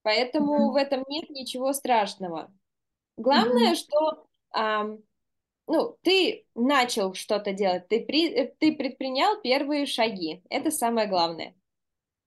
Поэтому 0.02 0.70
mm-hmm. 0.70 0.72
в 0.72 0.76
этом 0.78 1.04
нет 1.10 1.30
ничего 1.30 1.74
страшного. 1.74 2.52
Главное, 3.18 3.74
mm-hmm. 3.74 3.76
что 3.76 4.28
а, 4.52 4.86
ну, 5.68 5.98
ты 6.02 6.46
начал 6.56 7.14
что-то 7.14 7.52
делать, 7.52 7.88
ты, 7.90 8.06
при, 8.06 8.48
ты 8.60 8.76
предпринял 8.76 9.42
первые 9.42 9.86
шаги. 9.86 10.42
Это 10.50 10.72
самое 10.72 11.08
главное. 11.08 11.54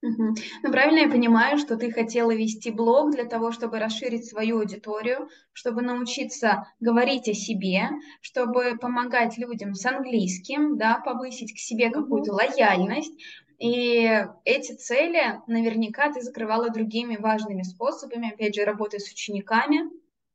Угу. 0.02 0.34
Ну, 0.62 0.72
правильно 0.72 1.00
я 1.00 1.10
понимаю, 1.10 1.58
что 1.58 1.76
ты 1.76 1.90
хотела 1.92 2.34
вести 2.34 2.70
блог 2.70 3.10
для 3.10 3.24
того, 3.24 3.52
чтобы 3.52 3.78
расширить 3.78 4.26
свою 4.26 4.58
аудиторию, 4.58 5.28
чтобы 5.52 5.82
научиться 5.82 6.64
говорить 6.80 7.28
о 7.28 7.34
себе, 7.34 7.90
чтобы 8.22 8.78
помогать 8.80 9.36
людям 9.36 9.74
с 9.74 9.84
английским, 9.84 10.78
да, 10.78 11.00
повысить 11.04 11.52
к 11.54 11.58
себе 11.58 11.90
какую-то 11.90 12.32
лояльность. 12.32 13.12
И 13.58 14.24
эти 14.46 14.72
цели 14.72 15.38
наверняка 15.46 16.10
ты 16.10 16.22
закрывала 16.22 16.70
другими 16.70 17.16
важными 17.16 17.62
способами, 17.62 18.32
опять 18.32 18.54
же, 18.54 18.64
работой 18.64 19.00
с 19.00 19.12
учениками, 19.12 19.82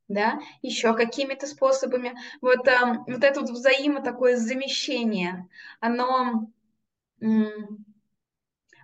да, 0.07 0.39
еще 0.61 0.93
какими-то 0.93 1.47
способами. 1.47 2.13
Вот, 2.39 2.67
э, 2.67 2.77
вот 3.07 3.23
это 3.23 3.41
вот 3.41 3.49
взаимо 3.49 4.03
такое 4.03 4.37
замещение, 4.37 5.47
оно 5.79 6.49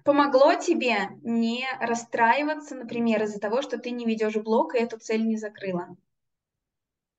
помогло 0.03 0.55
тебе 0.55 1.09
не 1.23 1.65
расстраиваться, 1.79 2.75
например, 2.75 3.23
из-за 3.23 3.39
того, 3.39 3.61
что 3.61 3.77
ты 3.77 3.91
не 3.91 4.05
ведешь 4.05 4.35
блог 4.35 4.75
и 4.75 4.79
эту 4.79 4.97
цель 4.99 5.25
не 5.25 5.37
закрыла? 5.37 5.95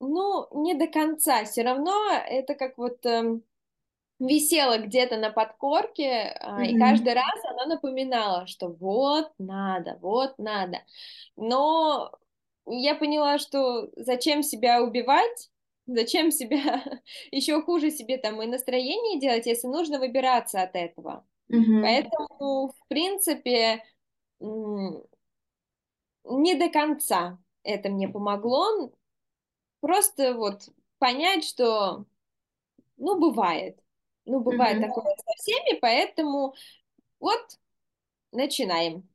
Ну, 0.01 0.49
не 0.53 0.75
до 0.75 0.89
конца. 0.89 1.45
Все 1.45 1.63
равно 1.63 1.93
это 2.27 2.55
как 2.55 2.77
вот 2.77 3.05
э, 3.07 3.39
висело 4.19 4.79
где-то 4.79 5.17
на 5.17 5.31
подкорке, 5.31 6.05
э, 6.05 6.39
mm-hmm. 6.41 6.67
и 6.67 6.79
каждый 6.79 7.15
раз 7.15 7.45
она 7.51 7.67
напоминала, 7.67 8.47
что 8.47 8.69
вот 8.69 9.33
надо, 9.39 9.99
вот 10.01 10.39
надо. 10.39 10.79
Но 11.37 12.13
я 12.67 12.95
поняла, 12.95 13.39
что 13.39 13.91
зачем 13.97 14.43
себя 14.43 14.83
убивать, 14.83 15.51
зачем 15.87 16.31
себя 16.31 16.83
еще 17.31 17.63
хуже 17.63 17.91
себе 17.91 18.19
там 18.19 18.41
и 18.43 18.47
настроение 18.47 19.21
делать, 19.21 19.47
если 19.47 19.67
нужно 19.67 19.99
выбираться 19.99 20.63
от 20.63 20.75
этого. 20.75 21.25
Угу. 21.49 21.83
Поэтому, 21.83 22.69
в 22.69 22.89
принципе, 22.89 23.85
не 24.41 25.05
до 26.55 26.71
конца 26.71 27.39
это 27.63 27.89
мне 27.89 28.09
помогло. 28.09 28.93
Просто 29.81 30.35
вот 30.35 30.69
понять, 30.99 31.45
что, 31.45 32.05
ну, 32.97 33.19
бывает. 33.19 33.79
Ну, 34.25 34.41
бывает 34.41 34.79
угу. 34.79 34.87
такое 34.87 35.17
со 35.17 35.33
всеми, 35.37 35.79
поэтому 35.81 36.55
вот 37.19 37.59
начинаем. 38.31 39.09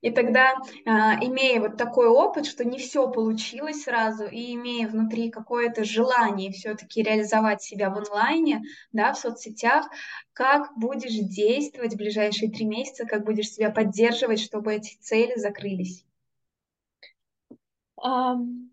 И 0.00 0.12
тогда, 0.12 0.54
а, 0.86 1.16
имея 1.24 1.60
вот 1.60 1.76
такой 1.76 2.06
опыт, 2.06 2.46
что 2.46 2.64
не 2.64 2.78
все 2.78 3.10
получилось 3.10 3.82
сразу, 3.82 4.26
и 4.26 4.54
имея 4.54 4.86
внутри 4.86 5.28
какое-то 5.30 5.84
желание 5.84 6.52
все-таки 6.52 7.02
реализовать 7.02 7.62
себя 7.62 7.90
в 7.90 7.98
онлайне, 7.98 8.62
да, 8.92 9.12
в 9.12 9.18
соцсетях, 9.18 9.88
как 10.32 10.70
будешь 10.76 11.14
действовать 11.14 11.94
в 11.94 11.96
ближайшие 11.96 12.50
три 12.50 12.64
месяца, 12.64 13.06
как 13.06 13.24
будешь 13.24 13.50
себя 13.50 13.70
поддерживать, 13.70 14.40
чтобы 14.40 14.74
эти 14.74 14.96
цели 15.00 15.34
закрылись? 15.36 16.04
Um, 18.00 18.67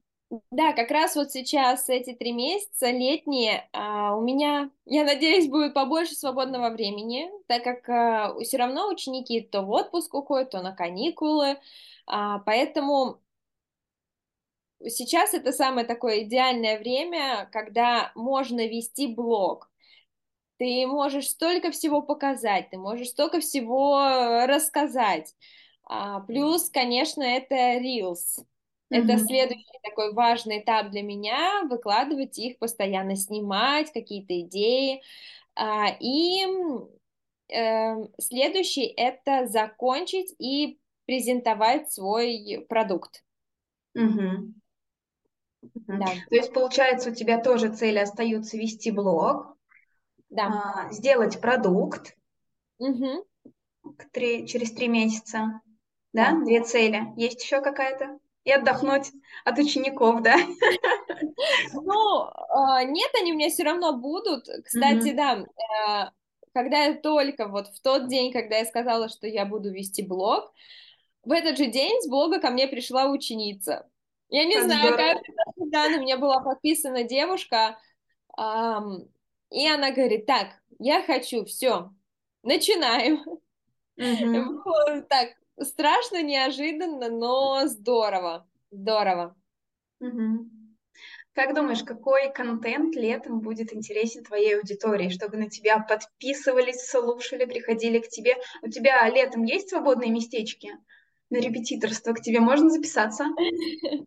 да, 0.51 0.73
как 0.73 0.91
раз 0.91 1.15
вот 1.15 1.31
сейчас 1.31 1.89
эти 1.89 2.13
три 2.13 2.31
месяца 2.31 2.89
летние 2.91 3.67
а, 3.73 4.15
у 4.15 4.21
меня, 4.21 4.69
я 4.85 5.03
надеюсь, 5.03 5.49
будет 5.49 5.73
побольше 5.73 6.15
свободного 6.15 6.69
времени, 6.69 7.29
так 7.47 7.63
как 7.63 7.89
а, 7.89 8.35
все 8.41 8.57
равно 8.57 8.89
ученики 8.89 9.41
то 9.41 9.61
в 9.61 9.71
отпуск 9.71 10.13
уходят, 10.13 10.51
то 10.51 10.61
на 10.61 10.73
каникулы, 10.75 11.57
а, 12.07 12.39
поэтому 12.39 13.19
сейчас 14.87 15.33
это 15.33 15.51
самое 15.51 15.85
такое 15.85 16.23
идеальное 16.23 16.79
время, 16.79 17.49
когда 17.51 18.11
можно 18.15 18.67
вести 18.67 19.07
блог. 19.07 19.69
Ты 20.57 20.87
можешь 20.87 21.27
столько 21.29 21.71
всего 21.71 22.01
показать, 22.01 22.69
ты 22.69 22.77
можешь 22.77 23.09
столько 23.09 23.41
всего 23.41 24.45
рассказать. 24.45 25.35
А, 25.83 26.21
плюс, 26.21 26.69
конечно, 26.69 27.23
это 27.23 27.55
Reels. 27.79 28.45
Это 28.89 29.13
mm-hmm. 29.13 29.25
следующий 29.25 29.79
такой 29.83 30.13
важный 30.13 30.59
этап 30.59 30.91
для 30.91 31.01
меня, 31.01 31.63
выкладывать 31.69 32.37
их, 32.37 32.59
постоянно 32.59 33.15
снимать, 33.15 33.91
какие-то 33.91 34.39
идеи. 34.41 35.01
А, 35.55 35.87
и 35.99 36.45
э, 37.49 37.95
следующий 38.19 38.85
это 38.85 39.47
закончить 39.47 40.35
и 40.37 40.79
презентовать 41.05 41.91
свой 41.91 42.65
продукт. 42.69 43.23
Mm-hmm. 43.97 44.53
Да. 45.87 46.05
То 46.29 46.35
есть, 46.35 46.53
получается, 46.53 47.11
у 47.11 47.13
тебя 47.13 47.41
тоже 47.41 47.73
цели 47.73 47.97
остаются 47.97 48.57
вести 48.57 48.91
блог, 48.91 49.57
да. 50.29 50.85
а, 50.87 50.91
сделать 50.91 51.39
продукт 51.41 52.15
угу. 52.77 53.25
три, 54.11 54.47
через 54.47 54.71
три 54.73 54.87
месяца. 54.87 55.61
Да? 56.13 56.31
да, 56.31 56.45
две 56.45 56.63
цели. 56.63 57.13
Есть 57.17 57.43
еще 57.43 57.61
какая-то? 57.61 58.19
И 58.45 58.51
отдохнуть 58.51 59.11
от 59.43 59.57
учеников, 59.57 60.21
да? 60.21 60.37
Ну, 61.73 62.29
а, 62.49 62.83
нет, 62.83 63.11
они 63.19 63.33
у 63.33 63.35
меня 63.35 63.49
все 63.49 63.63
равно 63.63 63.97
будут. 63.97 64.47
Кстати, 64.63 65.09
mm-hmm. 65.09 65.15
да, 65.15 66.05
э, 66.05 66.11
когда 66.53 66.83
я 66.85 66.93
только 66.93 67.47
вот 67.47 67.67
в 67.67 67.81
тот 67.81 68.07
день, 68.07 68.31
когда 68.31 68.57
я 68.57 68.65
сказала, 68.65 69.09
что 69.09 69.27
я 69.27 69.45
буду 69.45 69.71
вести 69.71 70.03
блог, 70.03 70.53
в 71.23 71.31
этот 71.31 71.57
же 71.57 71.65
день 71.65 72.01
с 72.01 72.07
блога 72.07 72.39
ко 72.39 72.51
мне 72.51 72.67
пришла 72.67 73.07
ученица. 73.07 73.89
Я 74.29 74.45
не 74.45 74.55
как 74.55 74.65
знаю, 74.65 74.93
здорово. 74.93 75.13
как 75.13 75.23
да, 75.71 75.89
на 75.89 75.97
меня 75.97 76.17
была 76.17 76.39
подписана 76.41 77.03
девушка, 77.03 77.79
эм, 78.37 79.09
и 79.49 79.67
она 79.67 79.91
говорит, 79.91 80.25
так, 80.25 80.47
я 80.79 81.01
хочу, 81.01 81.45
все, 81.45 81.91
начинаем. 82.43 83.23
Было 83.97 85.01
так 85.09 85.29
страшно, 85.61 86.21
неожиданно, 86.21 87.09
но 87.09 87.67
здорово, 87.67 88.47
здорово. 88.71 89.35
Как 91.33 91.53
думаешь, 91.53 91.83
какой 91.83 92.31
контент 92.31 92.95
летом 92.95 93.41
будет 93.41 93.73
интересен 93.73 94.23
твоей 94.23 94.57
аудитории, 94.57 95.09
чтобы 95.09 95.35
на 95.35 95.49
тебя 95.49 95.79
подписывались, 95.79 96.87
слушали, 96.87 97.43
приходили 97.43 97.99
к 97.99 98.07
тебе? 98.07 98.35
У 98.61 98.69
тебя 98.69 99.07
летом 99.09 99.43
есть 99.43 99.69
свободные 99.69 100.11
местечки 100.11 100.71
на 101.29 101.37
репетиторство? 101.37 102.13
К 102.13 102.21
тебе 102.21 102.39
можно 102.39 102.69
записаться? 102.69 103.25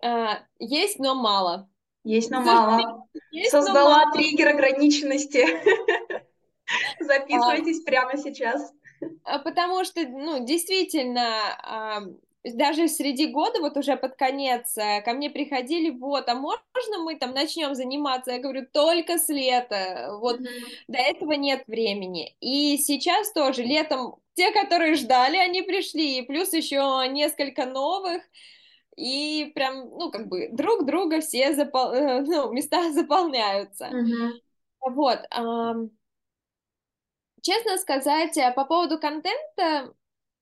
А, 0.00 0.38
есть, 0.58 0.98
но 1.00 1.14
мало. 1.14 1.68
Есть, 2.04 2.30
но 2.30 2.40
мало. 2.40 3.06
Создала 3.50 4.10
триггер 4.12 4.48
ограниченности. 4.48 5.44
Записывайтесь 7.00 7.82
прямо 7.82 8.16
сейчас. 8.16 8.72
А, 9.24 9.38
потому 9.38 9.84
что, 9.84 10.06
ну, 10.06 10.44
действительно, 10.44 11.34
даже 12.44 12.88
среди 12.88 13.26
года, 13.26 13.60
вот 13.60 13.76
уже 13.76 13.96
под 13.96 14.16
конец, 14.16 14.76
э, 14.76 15.00
ко 15.02 15.12
мне 15.12 15.30
приходили, 15.30 15.90
вот, 15.90 16.28
а 16.28 16.34
можно 16.34 16.98
мы 17.04 17.14
там 17.14 17.32
начнем 17.32 17.74
заниматься? 17.74 18.32
Я 18.32 18.40
говорю, 18.40 18.66
только 18.72 19.18
с 19.18 19.28
лета, 19.28 20.16
вот, 20.20 20.40
mm-hmm. 20.40 20.84
до 20.88 20.98
этого 20.98 21.32
нет 21.32 21.64
времени. 21.68 22.34
И 22.40 22.78
сейчас 22.78 23.32
тоже, 23.32 23.62
летом, 23.62 24.16
те, 24.34 24.50
которые 24.50 24.96
ждали, 24.96 25.36
они 25.36 25.62
пришли, 25.62 26.18
и 26.18 26.22
плюс 26.22 26.52
еще 26.52 27.04
несколько 27.10 27.64
новых, 27.64 28.22
и 28.96 29.52
прям, 29.54 29.88
ну, 29.90 30.10
как 30.10 30.28
бы, 30.28 30.48
друг 30.50 30.84
друга 30.84 31.20
все 31.20 31.54
запол... 31.54 31.92
Э, 31.92 32.22
ну, 32.22 32.52
места 32.52 32.92
заполняются. 32.92 33.84
Mm-hmm. 33.84 34.30
Вот. 34.90 35.20
Честно 37.42 37.76
сказать, 37.76 38.36
э, 38.36 38.52
по 38.52 38.64
поводу 38.64 38.98
контента, 38.98 39.94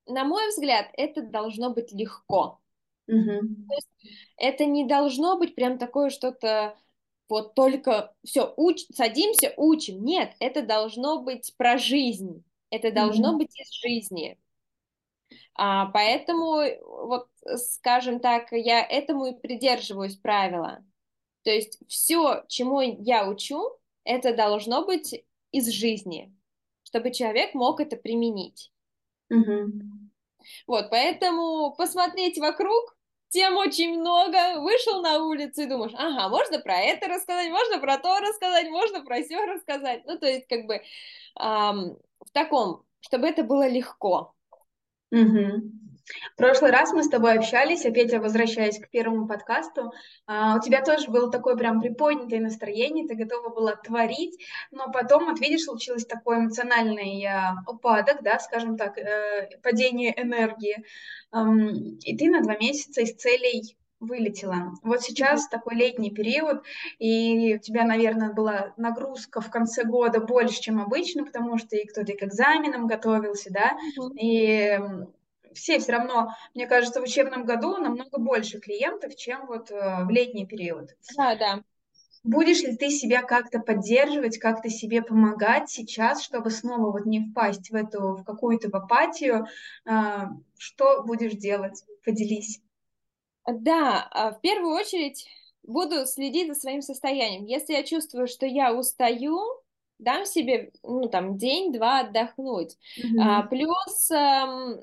на 0.06 0.24
мой 0.24 0.48
взгляд, 0.50 0.86
это 0.94 1.22
должно 1.22 1.70
быть 1.70 1.92
легко. 1.92 2.60
Угу. 3.08 3.40
То 3.68 3.74
есть 3.74 3.90
это 4.36 4.64
не 4.66 4.86
должно 4.86 5.36
быть 5.38 5.54
прям 5.54 5.78
такое 5.78 6.10
что-то 6.10 6.76
вот 7.28 7.54
только 7.54 8.14
все, 8.24 8.52
уч, 8.56 8.84
садимся, 8.92 9.54
учим. 9.56 10.04
Нет, 10.04 10.34
это 10.40 10.62
должно 10.62 11.22
быть 11.22 11.54
про 11.56 11.78
жизнь. 11.78 12.44
Это 12.70 12.92
должно 12.92 13.34
mm 13.34 13.38
быть 13.38 13.58
из 13.58 13.72
жизни. 13.72 14.38
А, 15.54 15.86
поэтому, 15.86 16.62
вот, 16.82 17.28
скажем 17.56 18.20
так, 18.20 18.52
я 18.52 18.84
этому 18.84 19.26
и 19.26 19.32
придерживаюсь 19.32 20.16
правила. 20.16 20.84
То 21.42 21.50
есть 21.50 21.78
все, 21.88 22.44
чему 22.48 22.80
я 22.80 23.28
учу, 23.28 23.78
это 24.04 24.34
должно 24.34 24.84
быть 24.84 25.24
из 25.52 25.68
жизни, 25.68 26.34
чтобы 26.90 27.12
человек 27.12 27.54
мог 27.54 27.80
это 27.80 27.96
применить. 27.96 28.70
Угу. 29.30 29.72
Вот, 30.66 30.90
поэтому 30.90 31.74
посмотреть 31.76 32.38
вокруг, 32.38 32.96
тем 33.28 33.56
очень 33.56 33.98
много, 33.98 34.60
вышел 34.60 35.00
на 35.02 35.24
улицу 35.24 35.62
и 35.62 35.66
думаешь, 35.66 35.92
ага, 35.94 36.28
можно 36.28 36.58
про 36.58 36.78
это 36.78 37.06
рассказать, 37.06 37.50
можно 37.50 37.78
про 37.78 37.98
то 37.98 38.18
рассказать, 38.18 38.68
можно 38.68 39.04
про 39.04 39.22
все 39.22 39.44
рассказать. 39.46 40.02
Ну, 40.04 40.18
то 40.18 40.26
есть, 40.26 40.48
как 40.48 40.66
бы 40.66 40.74
эм, 40.74 41.96
в 42.18 42.30
таком, 42.32 42.82
чтобы 43.00 43.28
это 43.28 43.44
было 43.44 43.68
легко. 43.68 44.34
Угу. 45.12 45.62
В 46.34 46.36
прошлый 46.36 46.70
раз 46.70 46.92
мы 46.92 47.02
с 47.02 47.08
тобой 47.08 47.34
общались, 47.34 47.84
опять 47.84 48.12
я 48.12 48.20
возвращаюсь 48.20 48.78
к 48.78 48.88
первому 48.90 49.26
подкасту. 49.26 49.92
А, 50.26 50.56
у 50.56 50.60
тебя 50.60 50.82
тоже 50.82 51.10
было 51.10 51.30
такое 51.30 51.56
прям 51.56 51.80
приподнятое 51.80 52.40
настроение, 52.40 53.06
ты 53.06 53.14
готова 53.14 53.48
была 53.50 53.76
творить, 53.76 54.38
но 54.70 54.90
потом, 54.90 55.26
вот 55.26 55.40
видишь, 55.40 55.64
случилось 55.64 56.06
такой 56.06 56.38
эмоциональный 56.38 57.24
а, 57.26 57.56
упадок, 57.66 58.22
да, 58.22 58.38
скажем 58.38 58.76
так, 58.76 58.98
э, 58.98 59.48
падение 59.62 60.14
энергии, 60.20 60.84
и 62.04 62.16
ты 62.16 62.28
на 62.28 62.42
два 62.42 62.56
месяца 62.56 63.02
из 63.02 63.14
целей 63.14 63.76
вылетела. 64.00 64.72
Вот 64.82 65.02
сейчас 65.02 65.44
mm-hmm. 65.44 65.50
такой 65.50 65.74
летний 65.76 66.10
период, 66.10 66.64
и 66.98 67.56
у 67.56 67.58
тебя, 67.58 67.84
наверное, 67.84 68.32
была 68.32 68.72
нагрузка 68.76 69.40
в 69.40 69.50
конце 69.50 69.84
года 69.84 70.20
больше, 70.20 70.60
чем 70.60 70.80
обычно, 70.80 71.24
потому 71.24 71.58
что 71.58 71.76
и 71.76 71.86
кто-то 71.86 72.12
к 72.14 72.22
экзаменам 72.22 72.86
готовился, 72.86 73.52
да, 73.52 73.72
mm-hmm. 73.98 74.16
и 74.18 74.80
все 75.54 75.78
все 75.78 75.92
равно, 75.92 76.28
мне 76.54 76.66
кажется, 76.66 77.00
в 77.00 77.04
учебном 77.04 77.44
году 77.44 77.76
намного 77.76 78.18
больше 78.18 78.60
клиентов, 78.60 79.16
чем 79.16 79.46
вот 79.46 79.70
э, 79.70 80.04
в 80.04 80.10
летний 80.10 80.46
период. 80.46 80.90
Да, 81.16 81.34
да. 81.36 81.62
Будешь 82.22 82.60
ли 82.60 82.76
ты 82.76 82.90
себя 82.90 83.22
как-то 83.22 83.60
поддерживать, 83.60 84.38
как-то 84.38 84.68
себе 84.68 85.00
помогать 85.00 85.70
сейчас, 85.70 86.22
чтобы 86.22 86.50
снова 86.50 86.92
вот 86.92 87.06
не 87.06 87.20
впасть 87.20 87.70
в 87.70 87.74
эту, 87.74 88.16
в 88.16 88.24
какую-то 88.24 88.68
в 88.68 88.74
апатию? 88.74 89.46
А, 89.86 90.28
что 90.58 91.02
будешь 91.02 91.32
делать? 91.32 91.82
Поделись. 92.04 92.60
Да, 93.46 94.06
а, 94.10 94.32
в 94.32 94.40
первую 94.42 94.74
очередь 94.74 95.26
буду 95.62 96.04
следить 96.04 96.48
за 96.48 96.60
своим 96.60 96.82
состоянием. 96.82 97.46
Если 97.46 97.72
я 97.72 97.82
чувствую, 97.82 98.26
что 98.26 98.44
я 98.44 98.74
устаю, 98.74 99.38
дам 99.98 100.26
себе, 100.26 100.72
ну, 100.82 101.08
там, 101.08 101.38
день-два 101.38 102.00
отдохнуть. 102.00 102.76
Mm-hmm. 102.98 103.20
А, 103.22 103.42
плюс 103.44 104.10
эм, 104.10 104.82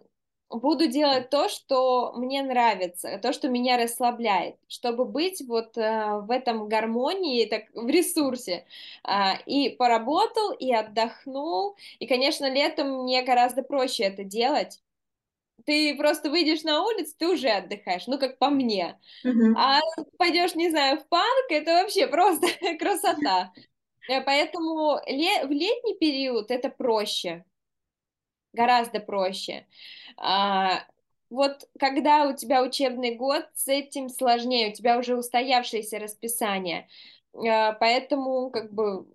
буду 0.49 0.87
делать 0.87 1.29
то, 1.29 1.49
что 1.49 2.13
мне 2.13 2.41
нравится, 2.41 3.19
то, 3.21 3.33
что 3.33 3.49
меня 3.49 3.77
расслабляет, 3.77 4.55
чтобы 4.67 5.05
быть 5.05 5.41
вот 5.45 5.77
э, 5.77 6.19
в 6.21 6.31
этом 6.31 6.69
гармонии, 6.69 7.45
так 7.45 7.63
в 7.73 7.87
ресурсе. 7.87 8.65
Э, 9.07 9.41
и 9.45 9.69
поработал, 9.69 10.51
и 10.53 10.73
отдохнул. 10.73 11.75
И, 11.99 12.07
конечно, 12.07 12.49
летом 12.49 13.03
мне 13.03 13.23
гораздо 13.23 13.61
проще 13.61 14.03
это 14.03 14.23
делать. 14.23 14.81
Ты 15.65 15.95
просто 15.97 16.29
выйдешь 16.29 16.63
на 16.63 16.83
улицу, 16.83 17.13
ты 17.17 17.27
уже 17.27 17.49
отдыхаешь, 17.49 18.07
ну 18.07 18.17
как 18.17 18.37
по 18.37 18.49
мне. 18.49 18.97
Mm-hmm. 19.25 19.53
А 19.57 19.81
пойдешь, 20.17 20.55
не 20.55 20.69
знаю, 20.69 20.99
в 20.99 21.07
парк, 21.07 21.45
это 21.49 21.81
вообще 21.81 22.07
просто 22.07 22.47
красота. 22.79 23.51
Э, 24.09 24.21
поэтому 24.21 24.99
ле- 25.07 25.45
в 25.45 25.51
летний 25.51 25.95
период 25.95 26.51
это 26.51 26.69
проще 26.69 27.43
гораздо 28.57 28.99
проще. 28.99 29.65
А, 30.17 30.83
вот 31.29 31.69
когда 31.79 32.27
у 32.27 32.35
тебя 32.35 32.63
учебный 32.63 33.15
год, 33.15 33.45
с 33.53 33.67
этим 33.67 34.09
сложнее, 34.09 34.69
у 34.69 34.73
тебя 34.73 34.97
уже 34.97 35.15
устоявшееся 35.15 35.99
расписание. 35.99 36.87
А, 37.33 37.73
поэтому, 37.73 38.49
как 38.49 38.73
бы, 38.73 39.05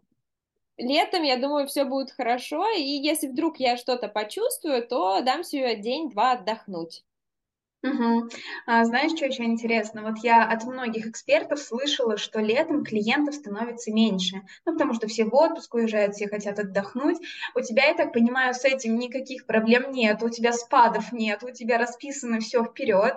летом, 0.78 1.22
я 1.22 1.36
думаю, 1.36 1.66
все 1.66 1.84
будет 1.84 2.10
хорошо, 2.12 2.68
и 2.70 2.82
если 2.82 3.28
вдруг 3.28 3.58
я 3.58 3.76
что-то 3.76 4.08
почувствую, 4.08 4.86
то 4.86 5.20
дам 5.22 5.44
себе 5.44 5.76
день-два 5.76 6.32
отдохнуть. 6.32 7.04
Угу. 7.82 8.28
А, 8.66 8.84
знаешь, 8.84 9.12
что 9.12 9.26
еще 9.26 9.42
интересно? 9.44 10.02
Вот 10.02 10.18
я 10.22 10.44
от 10.44 10.64
многих 10.64 11.06
экспертов 11.06 11.58
слышала, 11.58 12.16
что 12.16 12.40
летом 12.40 12.84
клиентов 12.84 13.34
становится 13.34 13.92
меньше, 13.92 14.42
ну, 14.64 14.74
потому 14.74 14.94
что 14.94 15.08
все 15.08 15.24
в 15.24 15.34
отпуск 15.34 15.74
уезжают, 15.74 16.14
все 16.14 16.28
хотят 16.28 16.58
отдохнуть. 16.60 17.18
У 17.56 17.60
тебя, 17.60 17.86
я 17.86 17.94
так 17.94 18.12
понимаю, 18.12 18.54
с 18.54 18.64
этим 18.64 18.98
никаких 18.98 19.46
проблем 19.46 19.90
нет, 19.90 20.22
у 20.22 20.28
тебя 20.28 20.52
спадов 20.52 21.12
нет, 21.12 21.42
у 21.42 21.50
тебя 21.50 21.76
расписано 21.76 22.38
все 22.38 22.62
вперед. 22.64 23.16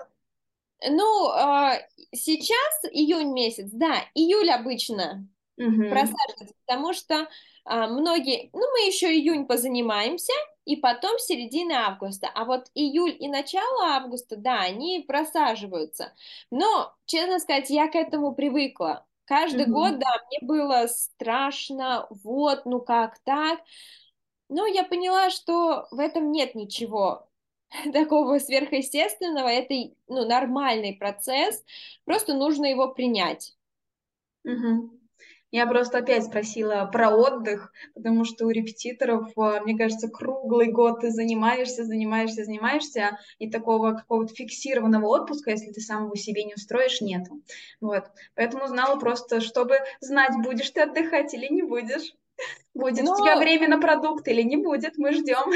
Ну, 0.87 1.29
а, 1.29 1.79
сейчас 2.11 2.85
июнь 2.91 3.33
месяц, 3.33 3.69
да, 3.71 3.97
июль 4.15 4.49
обычно 4.49 5.27
угу. 5.57 5.89
просаживается, 5.89 6.55
потому 6.65 6.93
что 6.93 7.27
многие, 7.65 8.49
ну, 8.53 8.61
мы 8.73 8.87
еще 8.87 9.11
июнь 9.13 9.45
позанимаемся, 9.45 10.33
и 10.65 10.75
потом 10.75 11.19
середина 11.19 11.87
августа. 11.87 12.29
А 12.33 12.43
вот 12.45 12.69
июль 12.73 13.15
и 13.19 13.27
начало 13.27 13.95
августа, 13.95 14.35
да, 14.35 14.61
они 14.61 15.03
просаживаются. 15.07 16.13
Но, 16.51 16.93
честно 17.05 17.39
сказать, 17.39 17.69
я 17.69 17.87
к 17.87 17.95
этому 17.95 18.33
привыкла. 18.33 19.05
Каждый 19.25 19.65
mm-hmm. 19.65 19.71
год, 19.71 19.99
да, 19.99 20.09
мне 20.27 20.39
было 20.41 20.87
страшно, 20.87 22.07
вот, 22.09 22.65
ну 22.65 22.79
как 22.79 23.19
так. 23.19 23.59
Но 24.49 24.67
я 24.67 24.83
поняла, 24.83 25.29
что 25.31 25.87
в 25.91 25.99
этом 25.99 26.31
нет 26.31 26.53
ничего 26.53 27.27
такого 27.93 28.39
сверхъестественного, 28.39 29.47
это 29.47 29.73
ну, 30.07 30.25
нормальный 30.25 30.93
процесс, 30.93 31.63
просто 32.05 32.33
нужно 32.33 32.65
его 32.65 32.93
принять. 32.93 33.55
Угу. 34.43 34.91
Я 35.51 35.67
просто 35.67 35.99
опять 35.99 36.25
спросила 36.25 36.89
про 36.91 37.09
отдых, 37.09 37.71
потому 37.93 38.25
что 38.25 38.45
у 38.45 38.49
репетиторов, 38.49 39.31
а, 39.37 39.61
мне 39.61 39.77
кажется, 39.77 40.09
круглый 40.09 40.71
год 40.71 41.01
ты 41.01 41.11
занимаешься, 41.11 41.85
занимаешься, 41.85 42.43
занимаешься, 42.43 43.17
и 43.39 43.49
такого 43.49 43.93
какого-то 43.93 44.33
фиксированного 44.33 45.05
отпуска, 45.07 45.51
если 45.51 45.71
ты 45.71 45.81
сам 45.81 46.05
его 46.05 46.15
себе 46.15 46.43
не 46.43 46.55
устроишь, 46.55 47.01
нету. 47.01 47.41
Вот. 47.79 48.05
Поэтому 48.35 48.67
знала 48.67 48.99
просто, 48.99 49.39
чтобы 49.39 49.77
знать, 50.01 50.33
будешь 50.43 50.71
ты 50.71 50.81
отдыхать 50.81 51.33
или 51.33 51.47
не 51.47 51.61
будешь. 51.61 52.13
Будет 52.73 53.05
Но... 53.05 53.13
у 53.13 53.15
тебя 53.15 53.37
время 53.37 53.69
на 53.69 53.79
продукт 53.79 54.27
или 54.27 54.41
не 54.41 54.57
будет, 54.57 54.97
мы 54.97 55.13
ждем. 55.13 55.51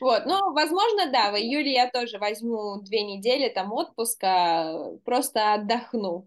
Вот, 0.00 0.24
ну, 0.24 0.52
возможно, 0.52 1.12
да, 1.12 1.30
в 1.30 1.36
июле 1.36 1.74
я 1.74 1.90
тоже 1.90 2.18
возьму 2.18 2.80
две 2.80 3.02
недели 3.02 3.50
там 3.50 3.70
отпуска, 3.72 4.96
просто 5.04 5.52
отдохну. 5.52 6.26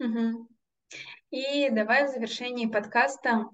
Угу. 0.00 0.48
И 1.30 1.70
давай 1.70 2.06
в 2.06 2.10
завершении 2.10 2.66
подкаста, 2.66 3.48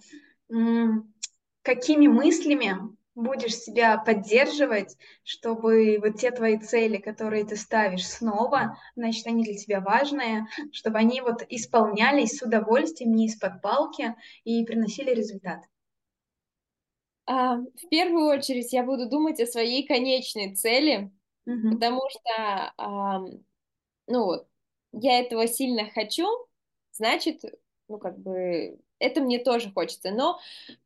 какими 1.63 2.07
мыслями 2.07 2.97
будешь 3.17 3.57
себя 3.57 3.99
поддерживать, 3.99 4.97
чтобы 5.25 5.99
вот 6.01 6.21
те 6.21 6.31
твои 6.31 6.59
цели, 6.59 6.99
которые 6.99 7.45
ты 7.45 7.57
ставишь 7.57 8.07
снова, 8.07 8.79
значит, 8.95 9.27
они 9.27 9.43
для 9.43 9.55
тебя 9.55 9.81
важные, 9.81 10.47
чтобы 10.71 10.99
они 10.99 11.23
вот 11.23 11.43
исполнялись 11.49 12.37
с 12.37 12.43
удовольствием, 12.43 13.15
не 13.15 13.27
из-под 13.27 13.63
палки 13.63 14.15
и 14.45 14.65
приносили 14.65 15.15
результат. 15.15 15.65
А, 17.27 17.57
в 17.57 17.89
первую 17.91 18.27
очередь 18.27 18.73
я 18.73 18.85
буду 18.85 19.09
думать 19.09 19.41
о 19.41 19.47
своей 19.47 19.87
конечной 19.87 20.55
цели, 20.55 21.11
угу. 21.47 21.73
потому 21.73 22.03
что, 22.11 22.73
а, 22.77 23.21
ну, 24.07 24.47
я 24.93 25.21
этого 25.21 25.47
сильно 25.47 25.91
хочу, 25.91 26.27
значит, 26.93 27.43
ну, 27.89 27.99
как 27.99 28.19
бы, 28.19 28.79
это 28.99 29.21
мне 29.21 29.39
тоже 29.39 29.71
хочется. 29.73 30.11
Но 30.11 30.39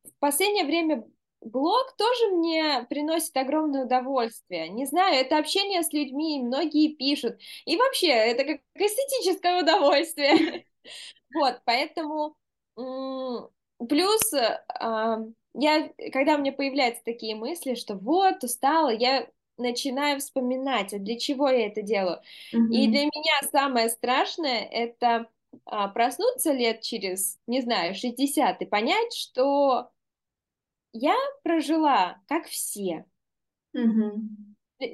в 0.05 0.13
последнее 0.19 0.65
время 0.65 1.05
блог 1.41 1.97
тоже 1.97 2.29
мне 2.29 2.87
приносит 2.89 3.37
огромное 3.37 3.85
удовольствие. 3.85 4.69
Не 4.69 4.87
знаю, 4.87 5.15
это 5.15 5.39
общение 5.39 5.83
с 5.83 5.93
людьми, 5.93 6.41
многие 6.43 6.95
пишут. 6.95 7.39
И 7.65 7.77
вообще, 7.77 8.09
это 8.09 8.45
как 8.45 8.61
эстетическое 8.75 9.63
удовольствие. 9.63 10.67
Вот, 11.33 11.61
поэтому 11.65 12.35
плюс 12.75 14.33
а, 14.35 15.19
я, 15.55 15.93
когда 16.13 16.35
у 16.35 16.39
меня 16.39 16.53
появляются 16.53 17.05
такие 17.05 17.37
мысли, 17.37 17.75
что 17.75 17.95
вот, 17.95 18.43
устала, 18.43 18.91
я 18.91 19.29
начинаю 19.57 20.19
вспоминать, 20.19 20.93
а 20.93 20.99
для 20.99 21.19
чего 21.19 21.49
я 21.49 21.67
это 21.67 21.83
делаю. 21.83 22.21
И 22.51 22.89
для 22.89 23.05
меня 23.05 23.51
самое 23.53 23.91
страшное 23.91 24.65
это 24.65 25.29
проснуться 25.65 26.53
лет 26.53 26.83
через, 26.83 27.39
не 27.47 27.61
знаю, 27.61 27.95
60 27.95 28.63
и 28.63 28.67
понять, 28.67 29.15
что 29.15 29.91
я 30.93 31.17
прожила, 31.43 32.21
как 32.29 32.47
все. 32.47 33.05
Mm-hmm. 33.77 34.15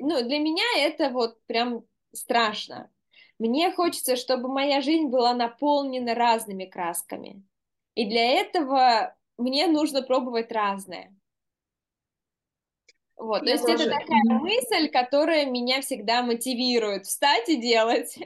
Ну, 0.00 0.22
для 0.22 0.38
меня 0.38 0.64
это 0.78 1.10
вот 1.10 1.42
прям 1.46 1.84
страшно. 2.12 2.90
Мне 3.38 3.70
хочется, 3.72 4.16
чтобы 4.16 4.48
моя 4.48 4.80
жизнь 4.80 5.08
была 5.08 5.34
наполнена 5.34 6.14
разными 6.14 6.64
красками. 6.64 7.44
И 7.94 8.08
для 8.08 8.40
этого 8.40 9.14
мне 9.38 9.66
нужно 9.66 10.02
пробовать 10.02 10.50
разное. 10.52 11.14
Вот, 13.16 13.42
я 13.42 13.44
то 13.44 13.50
есть 13.50 13.66
тоже... 13.66 13.84
это 13.84 13.98
такая 13.98 14.22
мысль, 14.38 14.88
которая 14.90 15.46
меня 15.46 15.80
всегда 15.80 16.22
мотивирует 16.22 17.06
встать 17.06 17.48
и 17.48 17.56
делать. 17.56 18.18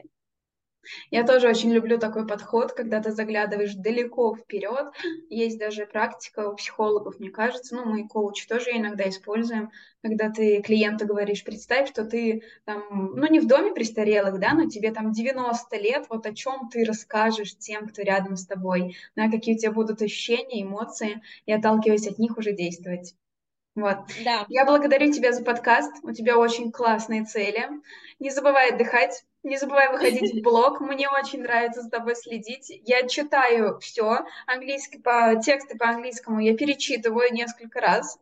Я 1.11 1.27
тоже 1.27 1.49
очень 1.49 1.73
люблю 1.73 1.99
такой 1.99 2.27
подход, 2.27 2.73
когда 2.73 3.01
ты 3.01 3.11
заглядываешь 3.13 3.75
далеко 3.75 4.35
вперед. 4.35 4.93
Есть 5.29 5.59
даже 5.59 5.87
практика 5.87 6.49
у 6.49 6.57
психологов, 6.57 7.19
мне 7.19 7.31
кажется, 7.31 7.75
ну, 7.75 7.85
мы 7.85 8.07
коучи 8.09 8.47
тоже 8.47 8.71
иногда 8.73 9.09
используем, 9.09 9.71
когда 10.03 10.31
ты 10.31 10.63
клиенту 10.63 11.07
говоришь, 11.07 11.45
представь, 11.45 11.89
что 11.89 12.05
ты 12.05 12.43
там, 12.65 13.13
ну, 13.15 13.27
не 13.31 13.41
в 13.41 13.47
доме 13.47 13.73
престарелых, 13.73 14.39
да, 14.41 14.55
но 14.55 14.69
тебе 14.69 14.93
там 14.93 15.13
90 15.13 15.77
лет, 15.77 16.07
вот 16.09 16.27
о 16.27 16.35
чем 16.35 16.69
ты 16.71 16.85
расскажешь 16.85 17.57
тем, 17.59 17.87
кто 17.89 18.03
рядом 18.03 18.37
с 18.37 18.47
тобой, 18.47 18.97
да, 19.17 19.31
какие 19.31 19.55
у 19.57 19.59
тебя 19.59 19.73
будут 19.73 20.03
ощущения, 20.03 20.63
эмоции, 20.63 21.21
и 21.47 21.53
отталкиваясь 21.53 22.07
от 22.09 22.19
них 22.19 22.39
уже 22.39 22.53
действовать. 22.53 23.15
Вот. 23.77 23.99
Да. 24.25 24.47
Я 24.49 24.65
благодарю 24.65 25.13
тебя 25.13 25.33
за 25.33 25.45
подкаст. 25.45 25.93
У 26.03 26.13
тебя 26.13 26.39
очень 26.39 26.73
классные 26.73 27.25
цели. 27.25 27.69
Не 28.19 28.31
забывай 28.31 28.73
отдыхать. 28.73 29.25
Не 29.43 29.57
забывай 29.57 29.91
выходить 29.91 30.35
в 30.35 30.43
блог. 30.43 30.81
Мне 30.81 31.09
очень 31.09 31.43
нравится 31.43 31.83
за 31.83 31.91
тобой 31.91 32.17
следить. 32.17 32.71
Я 32.85 33.07
читаю 33.07 33.79
все 33.79 34.25
английский 34.47 34.99
по 34.99 35.41
тексты 35.43 35.79
по 35.79 35.89
английскому. 35.89 36.41
Я 36.41 36.57
перечитываю 36.57 37.33
несколько 37.33 37.81
раз. 37.81 38.19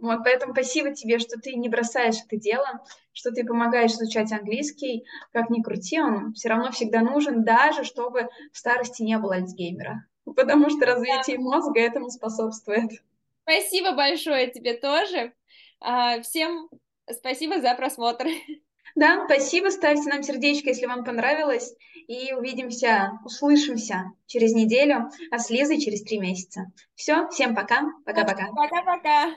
Вот, 0.00 0.24
поэтому 0.24 0.52
спасибо 0.52 0.92
тебе, 0.92 1.18
что 1.18 1.38
ты 1.38 1.54
не 1.54 1.68
бросаешь 1.68 2.16
это 2.26 2.36
дело, 2.36 2.82
что 3.12 3.30
ты 3.30 3.44
помогаешь 3.44 3.92
изучать 3.92 4.32
английский. 4.32 5.04
Как 5.32 5.50
ни 5.50 5.62
крути, 5.62 6.00
он 6.00 6.32
все 6.32 6.48
равно 6.48 6.72
всегда 6.72 7.00
нужен, 7.00 7.44
даже 7.44 7.84
чтобы 7.84 8.28
в 8.52 8.58
старости 8.58 9.02
не 9.02 9.18
было 9.18 9.36
Альцгеймера. 9.36 10.04
Потому 10.24 10.68
что 10.70 10.84
развитие 10.84 11.38
мозга 11.38 11.80
этому 11.80 12.10
способствует. 12.10 12.90
Спасибо 13.48 13.92
большое 13.92 14.48
тебе 14.48 14.74
тоже. 14.74 15.32
А, 15.80 16.20
всем 16.20 16.68
спасибо 17.10 17.60
за 17.60 17.74
просмотр. 17.74 18.26
Да, 18.94 19.24
спасибо. 19.26 19.70
Ставьте 19.70 20.08
нам 20.10 20.22
сердечко, 20.22 20.70
если 20.70 20.86
вам 20.86 21.04
понравилось. 21.04 21.72
И 22.08 22.32
увидимся, 22.32 23.12
услышимся 23.24 24.12
через 24.26 24.54
неделю, 24.54 25.08
а 25.30 25.38
с 25.38 25.50
Лизой 25.50 25.78
через 25.78 26.02
три 26.02 26.18
месяца. 26.18 26.72
Все, 26.94 27.28
всем 27.28 27.54
пока. 27.54 27.84
Пока-пока. 28.04 28.48
Пока-пока. 28.54 29.34